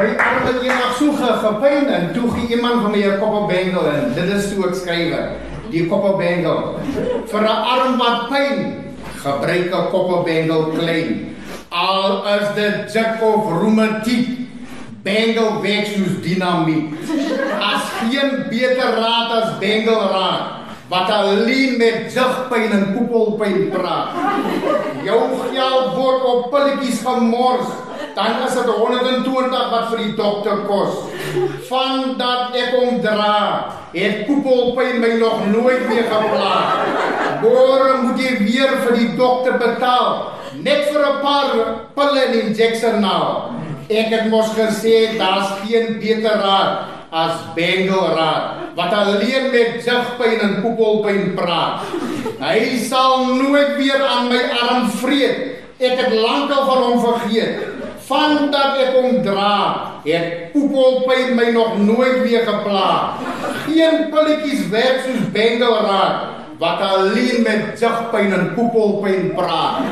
[0.03, 3.87] My arm het eendag so ge- gepyn en toe gee iemand van my 'n koppelbengel
[3.87, 5.21] en dit is toe ek skrywe.
[5.71, 6.79] Die koppelbengel.
[7.27, 8.75] Vir 'n arm wat pyn,
[9.23, 11.37] gebruik 'n koppelbengel klein.
[11.69, 14.29] Al is dit juk of roematiek,
[15.03, 16.95] bengel werk soos dinamiet.
[17.61, 20.62] As geen beter raad as bengel raad
[20.93, 24.13] wat alleen met jugpyn en koepelpyn praat.
[25.05, 27.71] Jou geld word op pilletjies gemors,
[28.13, 31.01] dan is dit 120 wat vir die dokter kos.
[31.71, 33.41] Van dat ek hom dra,
[33.97, 36.55] het koepelpyn my nog nooit meer gepla.
[37.41, 40.15] Môre moet jy weer vir die dokter betaal,
[40.61, 41.53] net vir 'n paar
[41.97, 43.49] pille en injeksie nou.
[43.89, 50.41] Ek het mos gesê daar's geen beter raad as Bengal raad wat alleen met jugpyn
[50.41, 51.85] en koepelpyn praat.
[52.41, 55.61] Hy sal nooit weer aan my arm vreet.
[55.77, 57.69] Ek het lankal van hom vergeet.
[58.09, 59.57] Van dat ek hom dra,
[60.07, 63.21] het koepelpyn my nog nooit weer gepla.
[63.69, 66.31] Geen pilletjies werk soos Bengal raad
[66.63, 69.85] wat alleen met jugpyn en koepelpyn praat.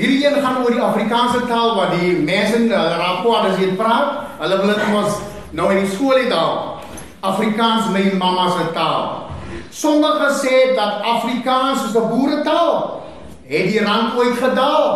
[0.00, 3.74] Hierdie een gaan oor die Afrikaanse taal wat die mense in hulle rapport as jy
[3.76, 5.18] praat, hulle wil dit mos
[5.52, 6.78] nou in die skool hê daar.
[7.20, 9.26] Afrikaans my mamma se taal.
[9.70, 13.02] Sommige sê dat Afrikaans is 'n boeretaal.
[13.44, 14.86] Het die rand ooit gedaal?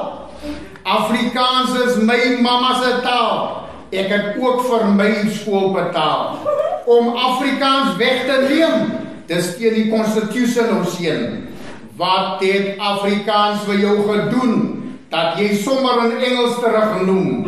[0.83, 3.69] Afrikaans is my mamma se taal.
[3.91, 6.39] Ek het ook vir my skool betaal.
[6.87, 8.93] Om Afrikaans weg te neem,
[9.27, 11.49] dis teen die konstitusie ons seën.
[11.97, 14.84] Wat het Afrikaans vir jou gedoen?
[15.15, 17.45] Dat jy sommer in Engels teruggenoem.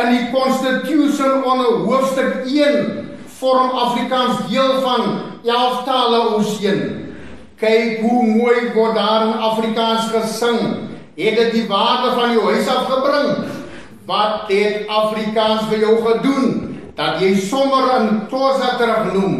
[0.00, 3.10] In die Constitution onder hoofstuk 1
[3.40, 5.02] vorm Afrikaans deel van
[5.44, 6.80] 11 tale oseën.
[7.60, 10.60] Kyk hoe mooi word daar in Afrikaans gesing.
[11.20, 13.44] Het dit die waarde van jou huis afgebring?
[14.08, 16.69] Wat het Afrikaans vir jou gedoen?
[17.00, 19.36] Dat jy sommer in Xhosa terugnoem.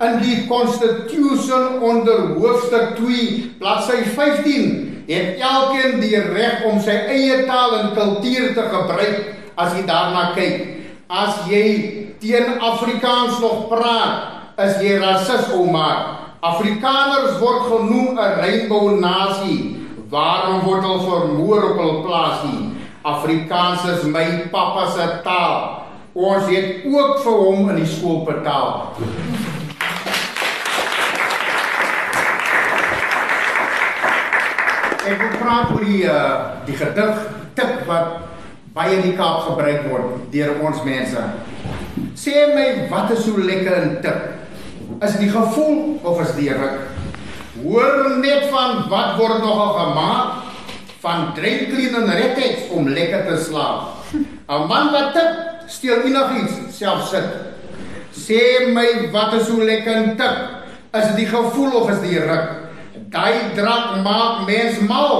[0.00, 7.42] In die Constitution onder hoofstuk 2, bladsy 15 het elkeen die reg om sy eie
[7.44, 10.64] taal en kultuur te gebruik as jy daarna kyk.
[11.12, 11.66] As jy
[12.24, 15.90] teen Afrikaans nog praat, is jy rasis ouma.
[16.40, 19.76] Afrikaners word genoem 'n rainbow nasie.
[20.08, 22.72] Waarom word hulle vermoor op hul plaasie?
[23.04, 25.83] Afrikaans is my pappa se taal.
[26.14, 28.92] Ons het ook vir hom in die skool betaal.
[35.04, 37.24] Ek wil praat oor die uh, die gedig
[37.58, 38.30] tik wat
[38.78, 41.24] baie in die Kaap gebruik word deur ons mense.
[42.14, 44.22] Sê my wat is so lekker in tik?
[45.02, 46.78] Is dit die gevoel of is dit ruk?
[47.64, 50.46] Hoor net van wat word nogal gemaak
[51.02, 54.03] van drinklien en retex om lekker te slaap.
[54.48, 55.30] 'n Man wat tik
[55.72, 57.24] steel enigiets self sit.
[58.12, 60.36] Sê my wat is so lekker tik?
[60.92, 62.50] Is dit die gevoel of is dit die ruk?
[63.08, 65.16] Daai drank maak mens mal.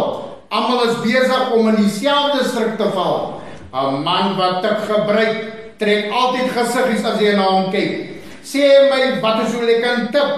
[0.53, 3.41] Almal is besig om in dieselfde struik te val.
[3.73, 5.41] 'n Man wat tik gebruik,
[5.79, 8.21] trek altyd gesiggies as jy na hom kyk.
[8.45, 10.31] Sê my wat is so lekker tik?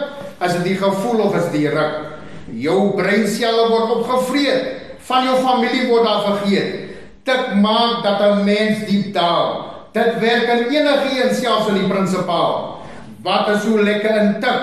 [0.47, 2.23] Is dit die gevoel of is die ruk?
[2.55, 4.95] Jou breinselle word opgevreet.
[5.07, 6.87] Van jou familie word daar vergeet.
[7.27, 9.67] Tik maak dat 'n mens diep daal.
[9.93, 12.79] Dit werk in enige een selfs in die prinsipaal.
[13.23, 14.61] Wat is so lekker in tik?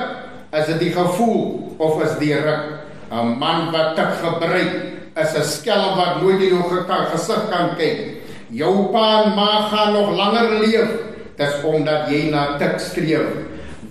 [0.52, 2.64] Is dit die gevoel of is die ruk?
[3.12, 4.72] 'n Man wat tik gebruik
[5.16, 8.24] is 'n skelm wat nooit in jou gekak gesig kan kyk.
[8.50, 10.90] Jou pa en ma gaan nog langer leef.
[11.36, 13.28] Dis omdat jy na tik streef.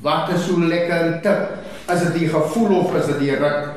[0.00, 1.40] Wat is so lekker in tik?
[1.92, 3.68] Is dit die gevoel of is dit die ruk?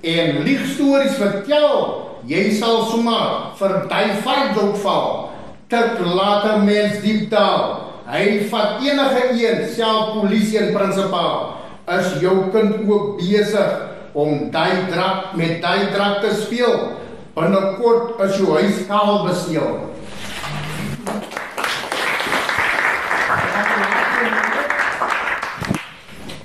[0.00, 5.30] En lieg stories vertel, jy sal sommer vir daai vark val.
[5.68, 7.88] Tik laat 'n mens diep daal.
[8.08, 11.56] Hy vat enige een, self polisie en prinsipaal.
[11.88, 13.70] Is jou kind ook besig
[14.12, 16.96] om daai drak met daai drak te speel?
[17.34, 19.88] Binnekort is jou huis kaal besteel.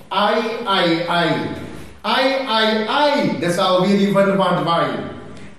[0.09, 1.31] Ai ai ai.
[2.03, 5.12] Ai ai ai, dis alweer die wind wat waai.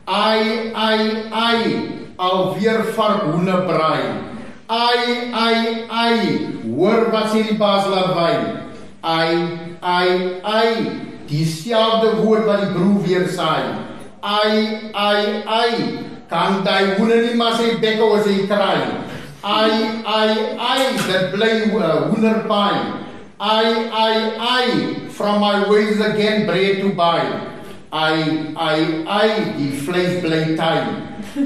[0.06, 1.94] Ai ai ai.
[2.16, 4.02] alweer varkhoenderbraai.
[4.66, 6.20] Ai ai ai,
[6.64, 8.34] hoor wat sê die baas laat wy.
[9.02, 9.34] Ai
[9.80, 10.70] ai ai,
[11.28, 13.64] dieselfde woord wat die broer weer saai.
[14.22, 15.72] Ai ai ai,
[16.28, 19.02] kan daai hoender nie maar sy bekke oor sy kraai.
[19.44, 22.78] Ai ai ai, dit bly uh, hoenderpaai.
[23.36, 24.68] Ai ai ai,
[25.10, 27.53] from my ways again bread to buy.
[27.94, 30.82] Ai ai ai, die vleis bly taai.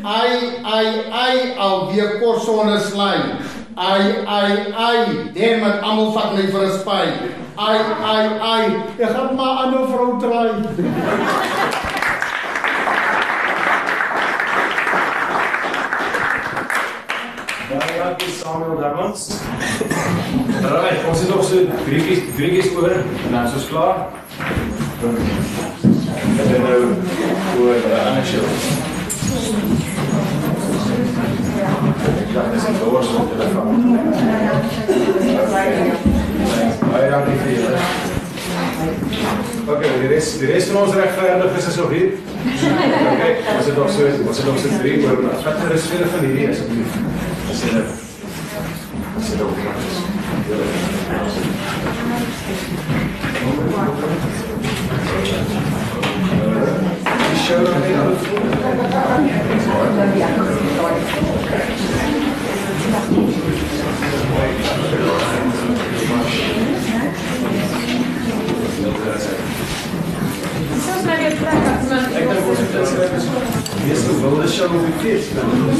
[0.00, 3.36] Ai ai ai, alweer kos sonder slaai.
[3.76, 5.02] Ai ai ai,
[5.34, 7.04] dan met almal vat my vir 'n spy.
[7.66, 7.78] Ai
[8.12, 8.64] ai ai,
[8.96, 10.48] ek gaan maar 'n vrou try.
[17.68, 19.30] Baie dankie Samuel Darmans.
[20.64, 23.96] Alright, ons het nog so drietjies drietjies oor en dan is ons klaar.
[26.38, 26.82] En dan nou
[27.60, 28.46] oor die ander show.
[32.34, 33.98] Ja, dis 'n doors op telefoon.
[36.90, 37.76] Baie dankie vir julle.
[39.66, 42.10] Oké, die rest, die rest van ons regverdiges is nog hier.
[43.12, 45.22] Oké, ons het nog so, ons het nog so drie oor.
[45.44, 46.92] Wat er is verder van hierdie asseblief.
[47.50, 47.88] As jy dit
[49.18, 49.56] as jy dit ook
[55.18, 55.77] Die show dan weer
[57.48, 57.60] Soms
[71.04, 71.56] maar weer plek
[73.86, 73.86] as man.
[73.86, 75.24] Ek dink ons moet dit skryf is mees gewilde show op die fees.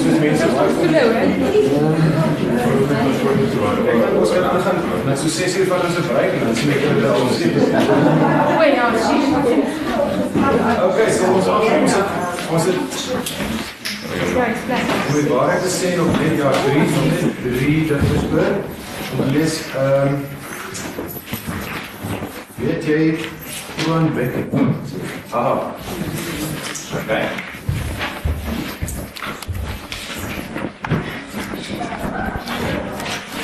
[0.03, 1.23] Soos mense baie Hallo hè.
[3.79, 6.71] Ek dink ons kan aangaan met so 6 uur van ons breek en dan sien
[6.71, 7.53] ek julle al sien.
[8.55, 9.23] O ja, sien.
[10.89, 12.09] Okay, so ons af ons het
[12.53, 12.79] ons het
[14.09, 14.57] Ja, ek
[15.09, 18.23] om die waarheid te sê nog net jaar 3 van net 3 dit is.
[19.13, 20.13] Om te lees ehm
[22.59, 23.03] Weet jy
[23.85, 24.49] Johan Becker?
[25.31, 25.75] Aha.
[26.99, 27.58] Okay.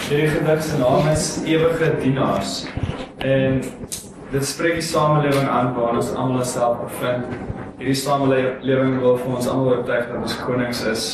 [0.08, 2.64] Hierdie gedig se naam is Ewige Dienaars.
[3.18, 3.62] En
[4.30, 7.34] dit spreek die samelewing aan waarin ons almal onsself bevind.
[7.78, 11.06] Hierdie samelewing wil vir ons almal oortuig dat ons konings is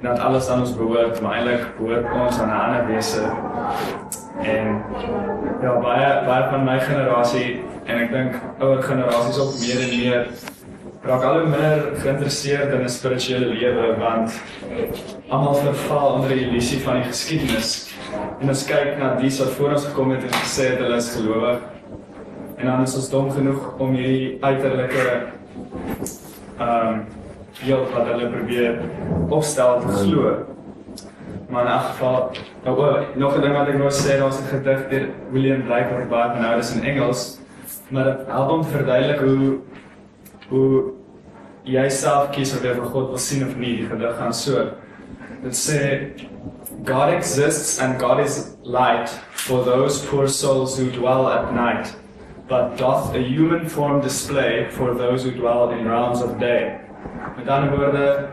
[0.00, 3.24] en dat alles aan ons behoort, maar eintlik behoort ons aan 'n ander wese.
[4.42, 4.82] En
[5.62, 10.28] ja, baie baie van my generasie en ek dink ouer generasies ook meer en meer
[11.04, 14.40] raak al hoe minder geïnteresseerd in 'n spirituele lewe want
[15.28, 17.92] almal verval onder die illusie van die geskiedenis.
[18.40, 21.10] En ons kyk na die wat voor ons gekom het en gesê het hulle is
[21.16, 21.58] gelowig.
[22.56, 25.04] En dan is ons dom genoeg om hierdie uiterlike
[26.58, 27.04] ehm um,
[27.64, 28.80] beeld wat hulle probeer
[29.28, 30.34] opstel te glo.
[31.48, 32.30] Maar in elk geval,
[32.64, 35.92] nou oh, nog 'n ding wat ek wou sê, daar's 'n gedig deur William Blake
[35.92, 37.38] wat ek baie van hou, dis in Engels,
[37.88, 39.58] maar dit help om te verduidelik hoe
[40.48, 40.93] hoe
[41.64, 43.76] jy self kies of jy vir God wil sien of nie.
[43.80, 44.70] Die gedig gaan so.
[45.44, 45.80] Dit sê
[46.84, 49.08] God exists and God is light
[49.46, 51.94] for those poor souls who dwell at night,
[52.48, 56.80] but doth a human form display for those who dwell in realms of day.
[57.36, 58.28] Met ander woorde,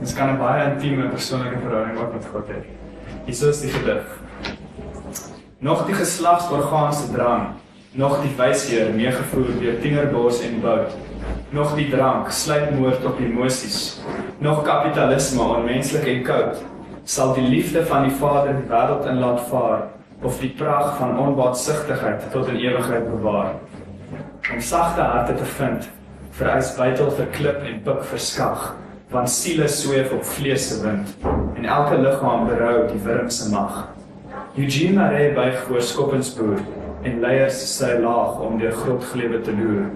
[0.00, 2.60] ons kan 'n baie intieme persoonlike verhouding ook met God hê.
[3.26, 4.04] Hier is die gedig.
[5.58, 7.56] Nog die geslagsorgaanse drang,
[7.92, 10.92] nog die wysheer meegevoer deur tienerbors en bout.
[11.50, 14.00] Nog die drank, sluipmoord op emosies.
[14.38, 16.62] Nog kapitalisme onmenslik en koud.
[17.04, 19.86] Sal die liefde van die Vader die wêreld in laat vaar
[20.22, 23.52] of die pragt van onbaatsigtigheid tot in ewigheid bewaar.
[24.52, 25.88] Om sagte harte te vind,
[26.30, 28.72] vereis buitel vir klip en pik verskag,
[29.10, 31.14] want siele sweef op vlees se wind
[31.56, 33.86] en elke liggaam berou die wurm se mag.
[34.56, 36.58] Eugene Marais buig voor Skoppenspoor
[37.02, 39.88] en leiers sy laag om deur grotglebe te loer.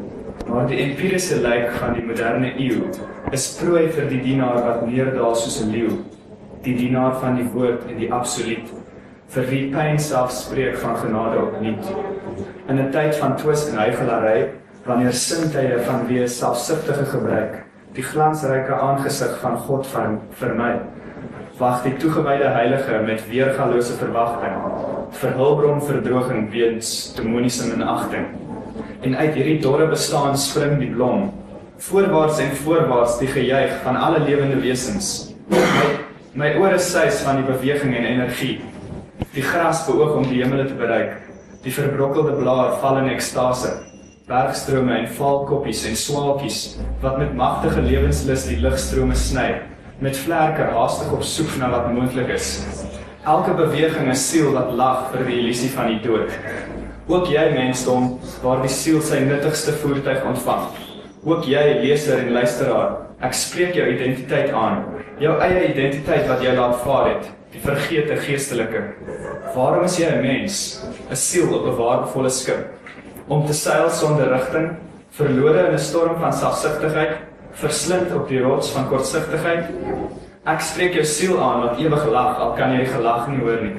[0.49, 2.89] Maar die empiriese lyk van die moderne eeu
[3.31, 5.91] is prooi vir die dienaar wat neerdaal soos 'n leeu,
[6.63, 8.71] die dienaar van die woord en die absoluut
[9.31, 11.91] vir wie pyn self spreek van genade opnuut.
[12.69, 14.49] In 'n tyd van twis en huigelary,
[14.85, 17.65] wanneer sintuie van wie selfsugtige gebruik
[17.95, 20.81] die glansryke aangesig van God van vermy,
[21.59, 24.55] wag die toegewyde heilige met weergalose verwagting
[25.21, 28.27] vir hulpbron verdroging weens demoniese minagting.
[29.01, 31.31] En uit hierdie dorre bestaan spring die blom,
[31.81, 35.31] voorwaarts en voorwaarts die gejuig van alle lewende wesens.
[35.49, 35.87] My,
[36.37, 38.59] my ore suis van die beweging en energie.
[39.33, 41.15] Die gras beoog om die hemele te bereik.
[41.65, 43.73] Die verbrokkelde blaar val in ekstase.
[44.29, 46.61] Bergstrome en valkoppies en swaalkies
[47.01, 49.49] wat met magtige lewenslus die ligstrome sny,
[50.05, 52.59] met vlerke haastig op soek na wat moontlik is.
[53.25, 56.37] Elke beweging is siel wat lag vir die illusie van die dood.
[57.11, 58.05] Ook jy mensdom,
[58.39, 60.69] waar die siel sy nuttigste voertuig ontvang.
[61.27, 62.93] Ook jy leser en luisteraar,
[63.27, 64.85] ek spreek jou identiteit aan,
[65.19, 68.85] jou eie identiteit wat jy laat vaar het, die vergete geestelike.
[69.57, 72.63] Waarom is jy 'n mens, 'n siel op 'n waardevolle skip,
[73.29, 74.77] om te seil sonder rigting,
[75.11, 77.17] verlore in 'n storm van selfsugtigheid,
[77.53, 79.65] verslind op die rots van kortsigtigheid?
[80.47, 83.63] Ek spreek jou siel aan wat ewig lag, al kan jy die gelag nie hoor
[83.63, 83.77] nie.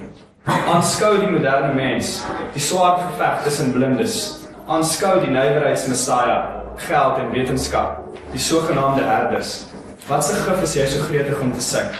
[0.50, 2.16] Aanskou die moderne mens,
[2.56, 4.16] die swaar geveg tussen blindes.
[4.66, 8.00] Aanskou die nywerheidsmessiah, geld en wetenskap,
[8.32, 9.68] die sogenaamde herders.
[10.08, 11.92] Wat se gif is jy so gretig om te sing?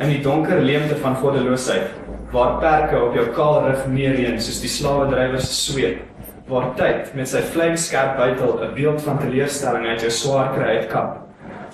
[0.00, 1.92] In die donker leemte van goddeloosheid,
[2.32, 6.00] waar perke op jou kaal rug neerreën soos die slawedrywers se sweet,
[6.48, 11.20] waar tyd met sy vlamskerp buitel 'n beeld van teleurstelling uit jou swaar kry uitkap.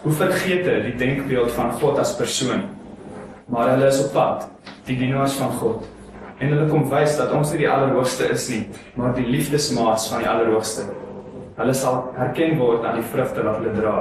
[0.02, 2.66] Hoe vergeet jy die denkbeeld van God as persoon?
[3.46, 4.48] Maar hulle is op pad,
[4.88, 5.86] die dienaars van God.
[6.38, 8.62] En hulle kom wys dat ons nie die allerhoogste is nie,
[8.96, 10.86] maar die liefdesmaats van die allerhoogste.
[11.58, 13.94] Hulle sal herken word aan die vrugte wat hulle dra.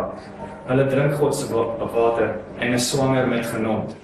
[0.68, 3.96] Hulle drink God se water en is swanger met genot.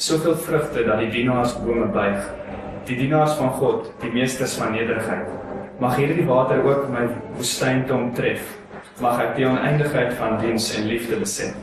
[0.00, 2.26] Soveel vrugte dat die dienaars bome buig.
[2.88, 5.28] Die dienaars van God, die meesters van nederigheid.
[5.80, 7.06] Mag hierdie water ook my
[7.38, 8.42] woestyn tong tref.
[9.00, 11.54] Mag ek die oneindigheid van diens en liefde besef.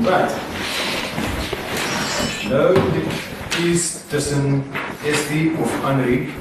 [0.00, 0.32] Right.
[2.48, 3.02] Nou die
[3.48, 4.64] kies tussen
[5.04, 6.32] Estie of Henri.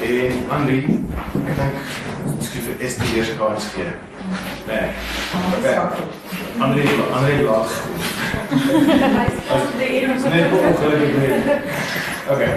[0.00, 0.78] En Henri,
[1.42, 1.76] ek dink
[2.46, 3.90] skryf vir Estie eers kans gee.
[4.68, 4.86] Nee.
[5.58, 5.76] Okay.
[6.62, 7.68] Henri, Henri lag.
[9.78, 10.06] Nee,
[10.62, 11.32] ongelukkig nie.
[12.30, 12.52] Okay.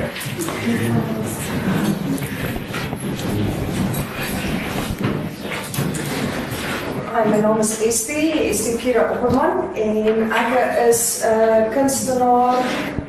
[7.11, 10.51] Hi, my naam is Estie, Estie Kira Opperman en ek
[10.87, 12.61] is 'n uh, kunstenaar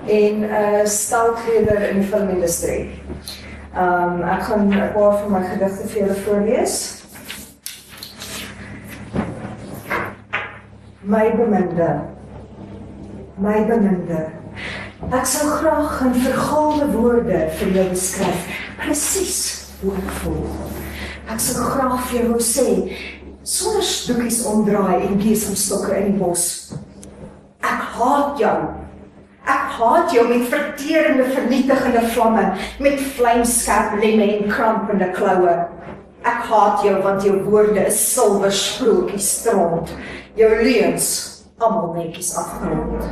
[0.06, 2.98] en 'n uh, stelkleder in die filmindustrie.
[3.78, 6.74] Um ek gaan 'n paar van my gedigte vir julle voorlees.
[11.00, 12.02] My beminde.
[13.38, 14.26] My beminde.
[15.12, 18.46] Ek sou graag in vergaalde woorde vir jou beskryf
[18.82, 19.40] presies
[19.80, 20.46] hoe ek voel.
[21.30, 22.70] Ek sou graag vir jou wou sê
[23.52, 26.46] sonder stoekies omdraai en besemstokke in die bos.
[27.60, 28.56] Ek haat jou.
[29.42, 32.44] Ek haat jou met verterende vernietigende vlamme,
[32.80, 35.56] met vlamskerp lemme en krampende kloue.
[36.22, 39.90] Ek haat jou want jou woorde is silwer sprokies stront.
[40.38, 41.08] Jou leuns
[41.62, 43.04] almal netjies afgerond.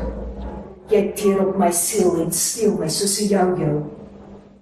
[0.91, 4.00] Jy teer op my siel en steel my soos 'n jou jou.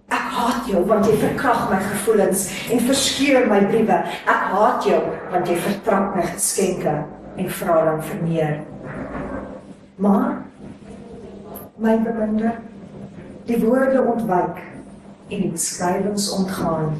[0.09, 3.99] Ek haat jou want jy verkrag my gevoelens en verskeur my briewe.
[4.25, 5.01] Ek haat jou
[5.33, 6.95] want jy vertrap my geskenke
[7.39, 8.55] en vra dan vir meer.
[9.99, 10.39] Maar
[11.79, 12.55] my beminde,
[13.47, 14.63] die woorde ontwyk
[15.29, 16.97] en die beskrywings ontgaan.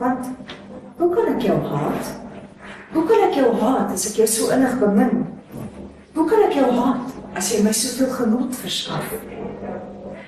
[0.00, 0.32] Want
[0.96, 2.12] hoe kan ek jou haat?
[2.94, 5.26] Hoe kan ek jou haat as ek jou so innig bemin?
[6.16, 9.35] Hoe kan ek jou haat as jy my soveel genot verskaf?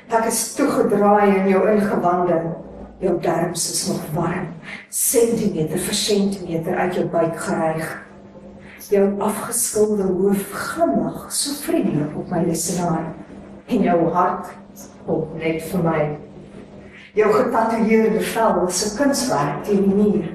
[0.08, 2.36] Ek is toegedraai in jou ingewande.
[2.98, 4.46] Jou darmes is nog warm,
[4.88, 7.90] sentimeter vir sentimeter uit jou buik geryg.
[8.88, 13.10] Jou afgeskilde hoof glimlag so vriendelik op my lesenaar
[13.68, 14.48] en jou hart
[15.04, 16.00] op net vir my.
[17.14, 20.28] Jou getatoeëerde vel is 'n kunswerk teen die muur.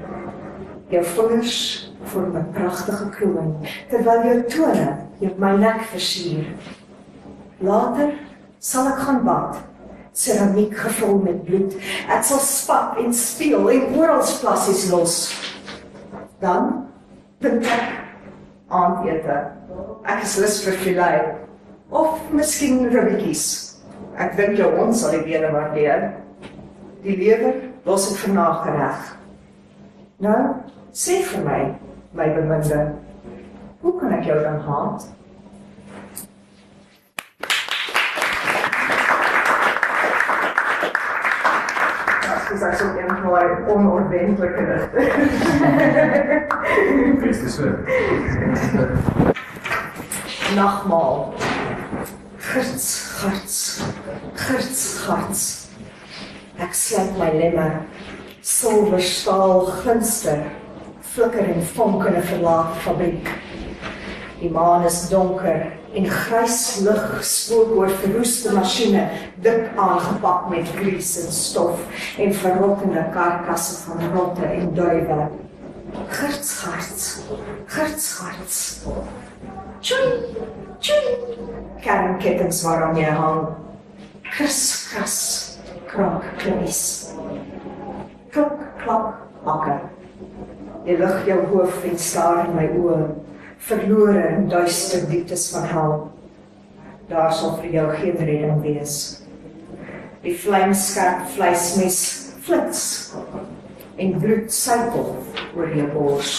[0.89, 1.57] Jou vingers
[2.03, 3.57] vorm 'n pragtige kroon
[3.89, 6.45] terwyl jou tone jou my nek versier.
[7.59, 8.13] Later
[8.63, 9.59] sal ek gaan bad.
[10.13, 11.75] Ceramiek gevul met bloed.
[12.07, 15.17] Ek sal spat en speel en oral plassies los.
[16.43, 16.85] Dan
[17.43, 17.89] vind ek
[18.71, 19.39] aandete.
[20.07, 21.31] Ek is lus vir filet
[21.93, 23.45] of miskien ribbetjies.
[24.21, 26.11] Ek dink jou ons sal die bene waardeer.
[27.03, 27.57] Die lewer
[27.87, 29.09] los ek vir nagereg.
[30.23, 30.39] Nou,
[30.95, 31.59] sê vir my,
[32.15, 32.79] my beminde,
[33.81, 35.09] hoe kan ek jou dan haat?
[42.53, 45.09] Dis ek so een van my onordentlike digte.
[47.23, 47.65] Dis so.
[50.55, 51.33] Nagmaal.
[52.37, 52.87] Girts,
[53.21, 53.57] girts.
[54.35, 55.43] Girts, girts.
[56.61, 57.69] Ek sluit my lemme.
[58.45, 60.45] Silwer staal glinster.
[61.13, 63.29] Flikker en vonk in 'n verlaat fabriek.
[64.43, 69.05] Die maan is donker en grys lig spook oor verroeste masjiene
[69.45, 75.29] dik aangepak met grease en stof en verrottende karkasse van rotte en duwe.
[76.09, 77.07] Gertsgarts.
[77.71, 78.59] Gertsgarts.
[79.79, 80.13] Tjoen.
[80.83, 81.49] Tjoen.
[81.79, 83.41] Kernkettings waaraan jy hang.
[84.27, 84.61] Kris
[84.91, 85.17] kras.
[85.87, 86.85] Krak klis.
[88.35, 89.13] Klok klok
[89.47, 89.83] hakke.
[90.83, 93.05] Jy lig jou hoof en staar in my oë
[93.67, 95.93] verlore in duister dieptes van hel.
[97.07, 98.97] Daar sal vir jou geen redding wees.
[100.23, 101.99] Die vlamskerp vleismes
[102.43, 102.83] flits
[103.99, 105.15] en bloed sypel
[105.55, 106.35] oor jou bors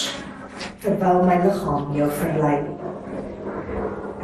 [0.84, 2.59] terwyl my liggaam jou verlei.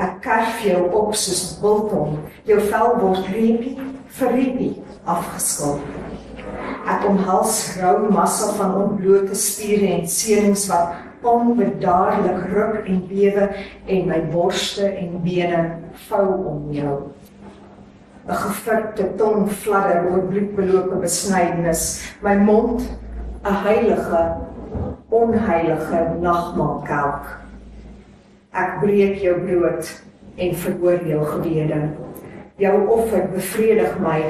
[0.00, 2.18] Ek kerf jou op soos biltong,
[2.48, 3.76] jou vel word reepie
[4.16, 4.72] vir reepie
[5.08, 5.78] afgeskil.
[6.88, 13.48] Ek omhels rou massa van ontblote spiere en senings wat onbedaarlik ruk en bewe
[13.86, 15.64] en my borste en bene
[16.08, 16.98] vou om jou.
[18.28, 22.82] 'n Gevrikte tong fladder oor bloedbelope besnydenis, my mond
[23.44, 24.36] 'n heilige
[25.08, 27.26] onheilige nagmaalkelk.
[28.52, 30.02] Ek breek jou brood
[30.36, 31.80] en verhoor jou gebede.
[32.60, 34.20] Jou offer bevredig my,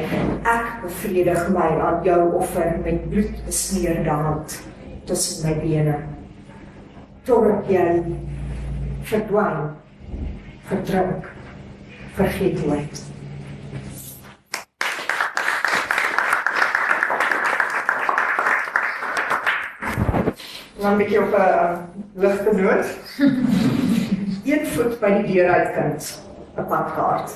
[0.46, 4.60] ek bevredig my aan jou offer met bloed besmeurde hand
[5.04, 6.19] tussen my bene.
[7.24, 7.86] Totdat jy
[9.02, 9.70] verdwyn,
[10.70, 11.30] verdrink,
[12.16, 13.06] vergeet word.
[20.80, 21.78] dan 'n bietjie op 'n
[22.14, 22.86] ligte noot.
[24.44, 26.22] Een voet by die deur uit kind,
[26.56, 27.30] 'n padkaart.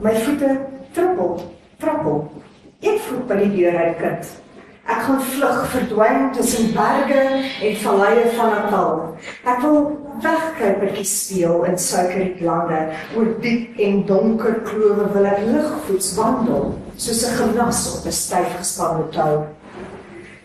[0.00, 0.60] My voete
[0.92, 2.32] trippel, trappel.
[2.80, 4.42] Een voet by die deur uit kind.
[4.86, 7.20] Ek gaan vlug, verdwyn tussen berge
[7.62, 9.16] en valleie van Natal.
[9.46, 9.78] Ek wil
[10.22, 12.80] wegkruipertjies speel in suikerrietlande,
[13.14, 18.56] oor diep en donker klowe wil ek ligvoets wandel, soos 'n gimnas op 'n styf
[18.58, 19.46] gespande tou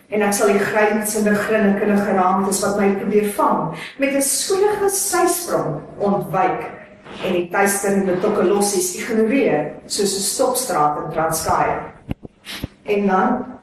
[0.07, 5.81] en ek sal die grynsende grinnikende geraamtes wat my probeer vang met 'n skoelige sysprong
[5.99, 6.63] ontwyk
[7.25, 11.67] en die tuisterende tokkelossies ignoreer soos 'n stopstraat in Transkei.
[12.85, 13.56] En dan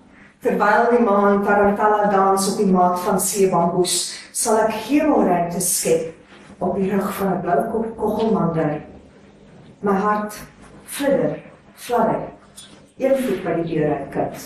[0.45, 3.95] terwyl die maan tarantella dans op die maat van seebamboes,
[4.37, 8.83] sal ek hemelruimte skep op die rug van 'n bloukop koggelmander.
[9.81, 10.37] My hart
[10.85, 11.41] flitter,
[11.75, 12.29] fladder.
[12.99, 14.37] Een voet by die deur uit kyk.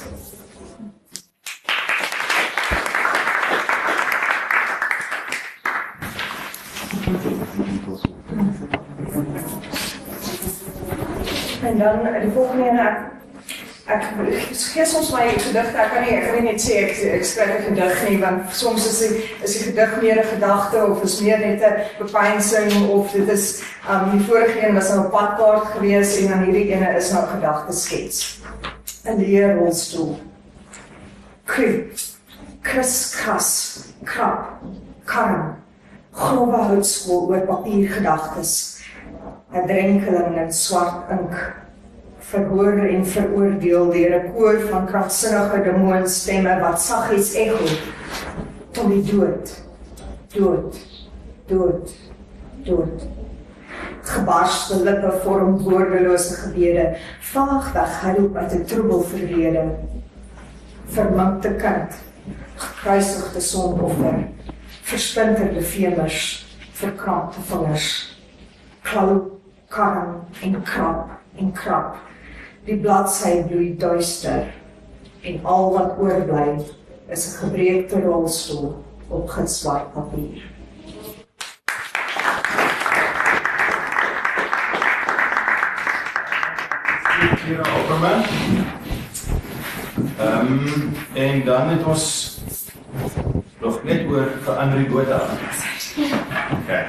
[11.62, 13.17] En dan die volgende ek
[13.88, 14.02] ek
[14.52, 17.74] gee soms my gedigte, ek kan nie ek nie net sê ek ek skryf 'n
[17.74, 21.38] gedig nie want soms is die is die gedig meer 'n gedagte of is meer
[21.38, 26.20] net 'n bepeinsing of dit is um die vorige een was nou 'n padkaart geweest
[26.20, 28.40] en dan hierdie ene is nou 'n gedagte skets.
[29.04, 30.18] 'n Leerrolstoel.
[31.46, 31.88] Kry.
[32.60, 33.80] Kriskras.
[34.04, 34.60] Krap.
[35.04, 35.56] Karm.
[36.12, 38.84] Grove houtskool oor papier gedagtes.
[39.52, 41.32] 'n drenkeling in swart ink
[42.30, 47.68] verhoor en veroordeel deur 'n koor van kragsinnige demoonstemme wat saggies ekho
[48.70, 49.52] tot die dood
[50.34, 50.80] dood
[51.46, 51.94] dood
[52.66, 53.06] dood
[54.02, 59.64] gebarste lippe vorm woordelose gebede vaag weggeroep uit 'n troebel verlede
[60.84, 61.96] verminkte kind
[62.56, 64.28] gekruisigde sonoffer
[64.82, 66.20] versplinterde vemers
[66.72, 67.88] verkrampte vingers
[68.82, 69.38] klou
[69.68, 71.96] karm en krap en krap.
[72.68, 74.50] Die bladsy bloei duister
[75.24, 76.58] en al wat oorbly
[77.08, 80.42] is 'n gebreekte rolstoel op geswart papier.
[87.44, 88.04] hier op hom.
[90.18, 92.38] Ehm en dan het ons
[93.60, 95.20] nog net oor vir Andri Botha.
[96.62, 96.86] Okay.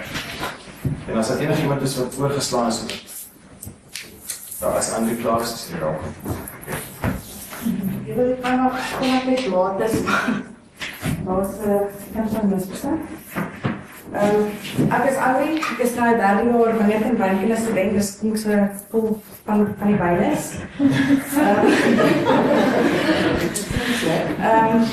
[1.07, 3.08] En as daar enigiemand is wat voorgeslaan is,
[4.59, 6.01] daar is Andri klaar is hier ook.
[8.05, 9.95] Jy wil kan nog kom ek net laat is.
[11.25, 12.99] Daar's 'n kan van mis bestaan.
[14.13, 14.41] Ehm
[14.91, 18.67] ek is Andri, ek is nou 3 jaar meneer en wynkie student, dis kom so
[18.89, 20.53] vol van van die wynes.
[24.39, 24.83] Ehm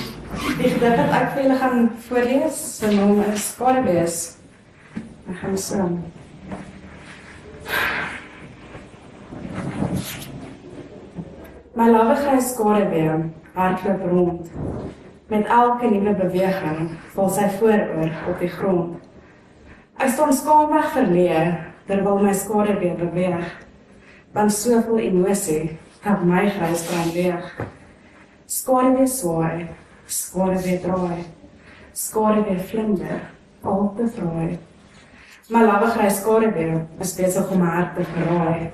[0.59, 4.37] die gedig wat ek vir julle gaan voorlees, se naam is Skadebees.
[5.31, 5.89] Ek gaan so.
[11.77, 14.51] My lawige skadewee hardloop rond.
[15.27, 18.95] Met elke nuwe beweging val sy vooroor op die grond.
[20.01, 21.43] Ek staan skaamweg verleë
[21.85, 23.53] terwyl my skare weer beweeg.
[24.33, 25.77] Want soveel emosie
[26.07, 27.53] het my grys brein leeg.
[28.49, 29.69] Skare weer swaai,
[30.09, 31.27] skare weer draai.
[31.93, 33.21] Skare weer vlinder,
[33.61, 34.57] al te vraai.
[35.53, 38.71] My lawe grys skare weer is besig om my hart te verraai.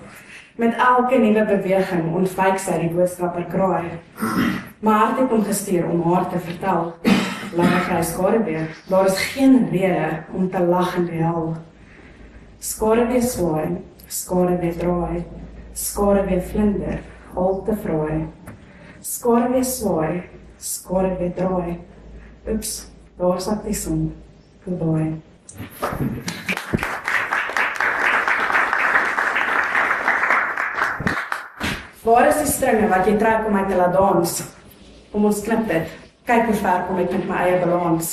[0.63, 3.97] Met elke nuwe beweging ontwyk sy die boodskapper kraai.
[4.87, 6.93] My hart het hom gestuur om haar te vertel.
[7.59, 11.51] Lawe grys skare weer, daar is geen rede om te lag en te huil.
[12.63, 13.75] Skare weer swaai,
[14.07, 15.25] skare weer draai.
[15.75, 17.03] Skare weer vlinder,
[17.35, 18.23] al te vraai.
[19.01, 20.23] Skare weer swaai,
[20.63, 21.81] skare weer draai.
[22.47, 22.77] Oeps,
[23.19, 24.13] daar sak die son.
[24.63, 25.19] Goodbye.
[32.03, 34.31] Waar is die stringe wat jy trek om my te laat dans?
[35.12, 35.91] Kom ons knip dit.
[36.27, 38.09] Kyk hoe ver kom ek met my eie balans.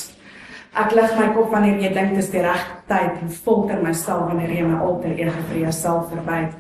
[0.78, 4.54] Ek lig my kop wanneer jy dink dis die regte tyd en volter myself wanneer
[4.54, 6.54] jy my alter ego vir jouself verbyt.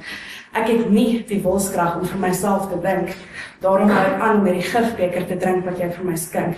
[0.57, 3.13] Ek het nie die wilskrag om vir myself te dink.
[3.61, 6.57] Daarom hou ek aan met die gifbeker te drink wat jy vir my skink.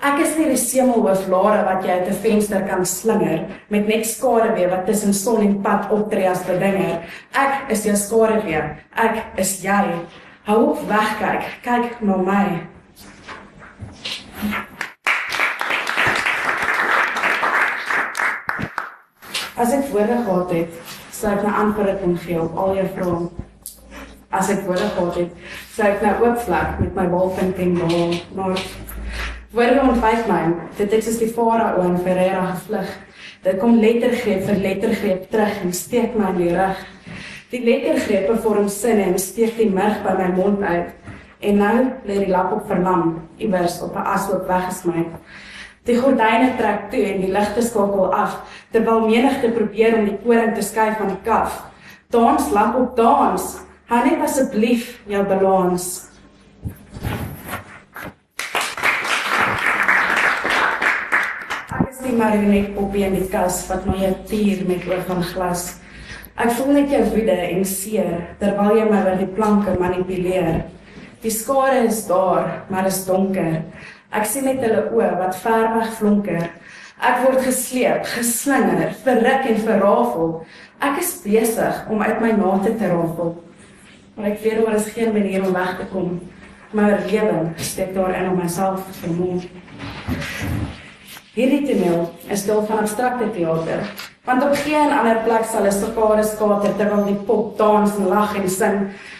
[0.00, 4.68] Ek is nie die semelhooflare wat jy uit 'n venster kan slinger met net skaduwee
[4.70, 7.04] wat tussen son en pad optree as bedinger.
[7.36, 8.62] Ek is jou skaduwee.
[8.96, 9.84] Ek is jy.
[10.48, 11.44] Hou op wegkyk.
[11.62, 12.46] Kyk na my.
[19.56, 20.72] As ek woorde gehad het,
[21.12, 23.28] sou ek 'n antwoord kon gee op al jou vrae.
[24.30, 25.30] As ek woorde gehad het,
[25.74, 28.56] sou ek nou oop vlek met my walpunt en bal, maar
[29.50, 30.42] woorde ontwyk my.
[30.78, 32.90] Dit is soos die farao in Ferreira gevlug.
[33.42, 36.82] Dit kom lettergreep vir lettergreep terug en steek my in die rug.
[37.50, 40.92] Die lettergrepe vorm sinne en steek die murg by my mond uit.
[41.40, 45.06] En nou lê die lap op verlam, iewers op 'n ashoop weggesmy.
[45.84, 48.38] Die gordyne trek toe en die ligte skakel af
[48.70, 51.64] terwyl menigte probeer om die koring te skuif van die kaf.
[52.10, 53.58] Dans lamp op dans.
[53.86, 56.09] Hou net asseblief jou balans.
[62.20, 65.62] Marionet poppie in die kas wat my tier met oor van glas.
[66.36, 68.10] Ek voel net jou woede en seer
[68.42, 70.66] terwyl jy my oor die planke manipuleer.
[71.22, 73.62] Die skare is daar, maar is donker.
[74.12, 76.44] Ek sien net hulle oë wat ver weg flonker.
[77.00, 80.34] Ek word gesleep, geslinger, verruk en verrafel.
[80.84, 83.32] Ek is besig om uit my nate te rafel.
[84.18, 86.18] Maar ek weet daar is geen manier om weg te kom.
[86.76, 89.48] My oorlewing steek daarin om myself te vermoor.
[91.30, 93.84] Hierdie toneel is deel van abstrakte teater.
[94.26, 98.34] Want op geen ander plek sal 'n sokade skater terwyl die pop dans en lag
[98.34, 98.78] en sing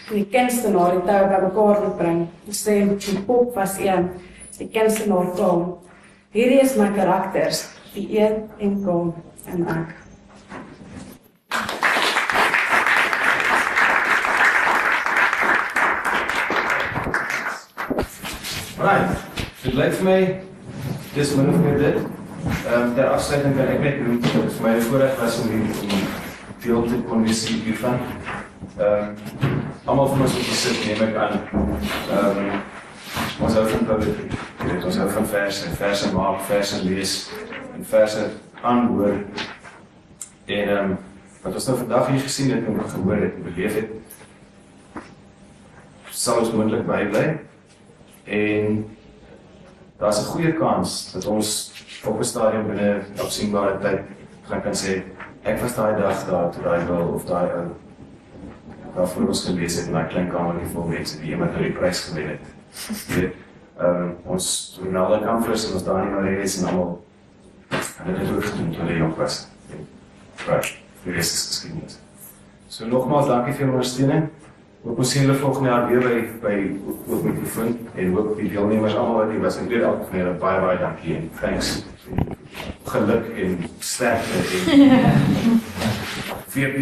[0.09, 2.27] en die kunstenaar die tou bymekaar moet bring.
[2.49, 4.09] Sê die pop was een,
[4.57, 5.77] die kunstenaar kom.
[6.31, 9.13] Hierdie is my karakters, die een en kom
[9.45, 9.95] en ek.
[18.77, 19.17] Right.
[19.63, 20.50] Dit lyk vir my
[21.13, 21.95] dis min of meer dit.
[22.65, 25.49] Ehm um, ter afsluiting kan ek net noem dat vir my 'n voorreg was om
[25.49, 26.05] hier om
[26.63, 27.99] deel te kon wees hiervan.
[28.77, 31.39] Ehm um, almal van ons wat hier sit neem ek aan.
[32.11, 32.61] Ehm um,
[33.45, 34.27] ons hou van poetry.
[34.67, 37.29] Dit ons hou van verse, verse maak, verse lees
[37.75, 38.29] en verse
[38.61, 39.17] aanhoor.
[40.45, 40.97] En ehm um,
[41.41, 43.89] wat ons nou vandag hier gesien het en gehoor het en beleef het
[46.29, 47.39] ons moontlik bybly.
[48.23, 48.85] En
[50.01, 51.71] daar's 'n goeie kans dat ons
[52.05, 54.01] op 'n stadium binne opsienbare tyd
[54.49, 55.03] gaan kan sê
[55.43, 57.67] ek was daai dag daar toe daai wil of daai ou
[58.95, 61.71] daar voor ons gelees het en daai klein kamertjie vol mense wie iemand nou die
[61.71, 62.45] prys gewen het.
[63.81, 67.03] Ehm um, ons doen al die kampers en ons daar nie meer is en almal
[68.03, 69.47] hulle het ook gedoen toe hulle jong was.
[70.47, 70.77] Right.
[71.03, 71.99] Die res is geskiedenis.
[72.67, 74.29] So nogmaals dankie vir julle ondersteuning.
[74.83, 76.55] Ook ons sien hulle volgende jaar weer by by
[77.13, 80.33] ook mikrofoon en ook die deelnemers almal wat hier was en dit elke van julle
[80.41, 81.83] baie baie dankie en thanks.
[82.83, 85.61] Geluk en sterkte en
[86.53, 86.77] VP.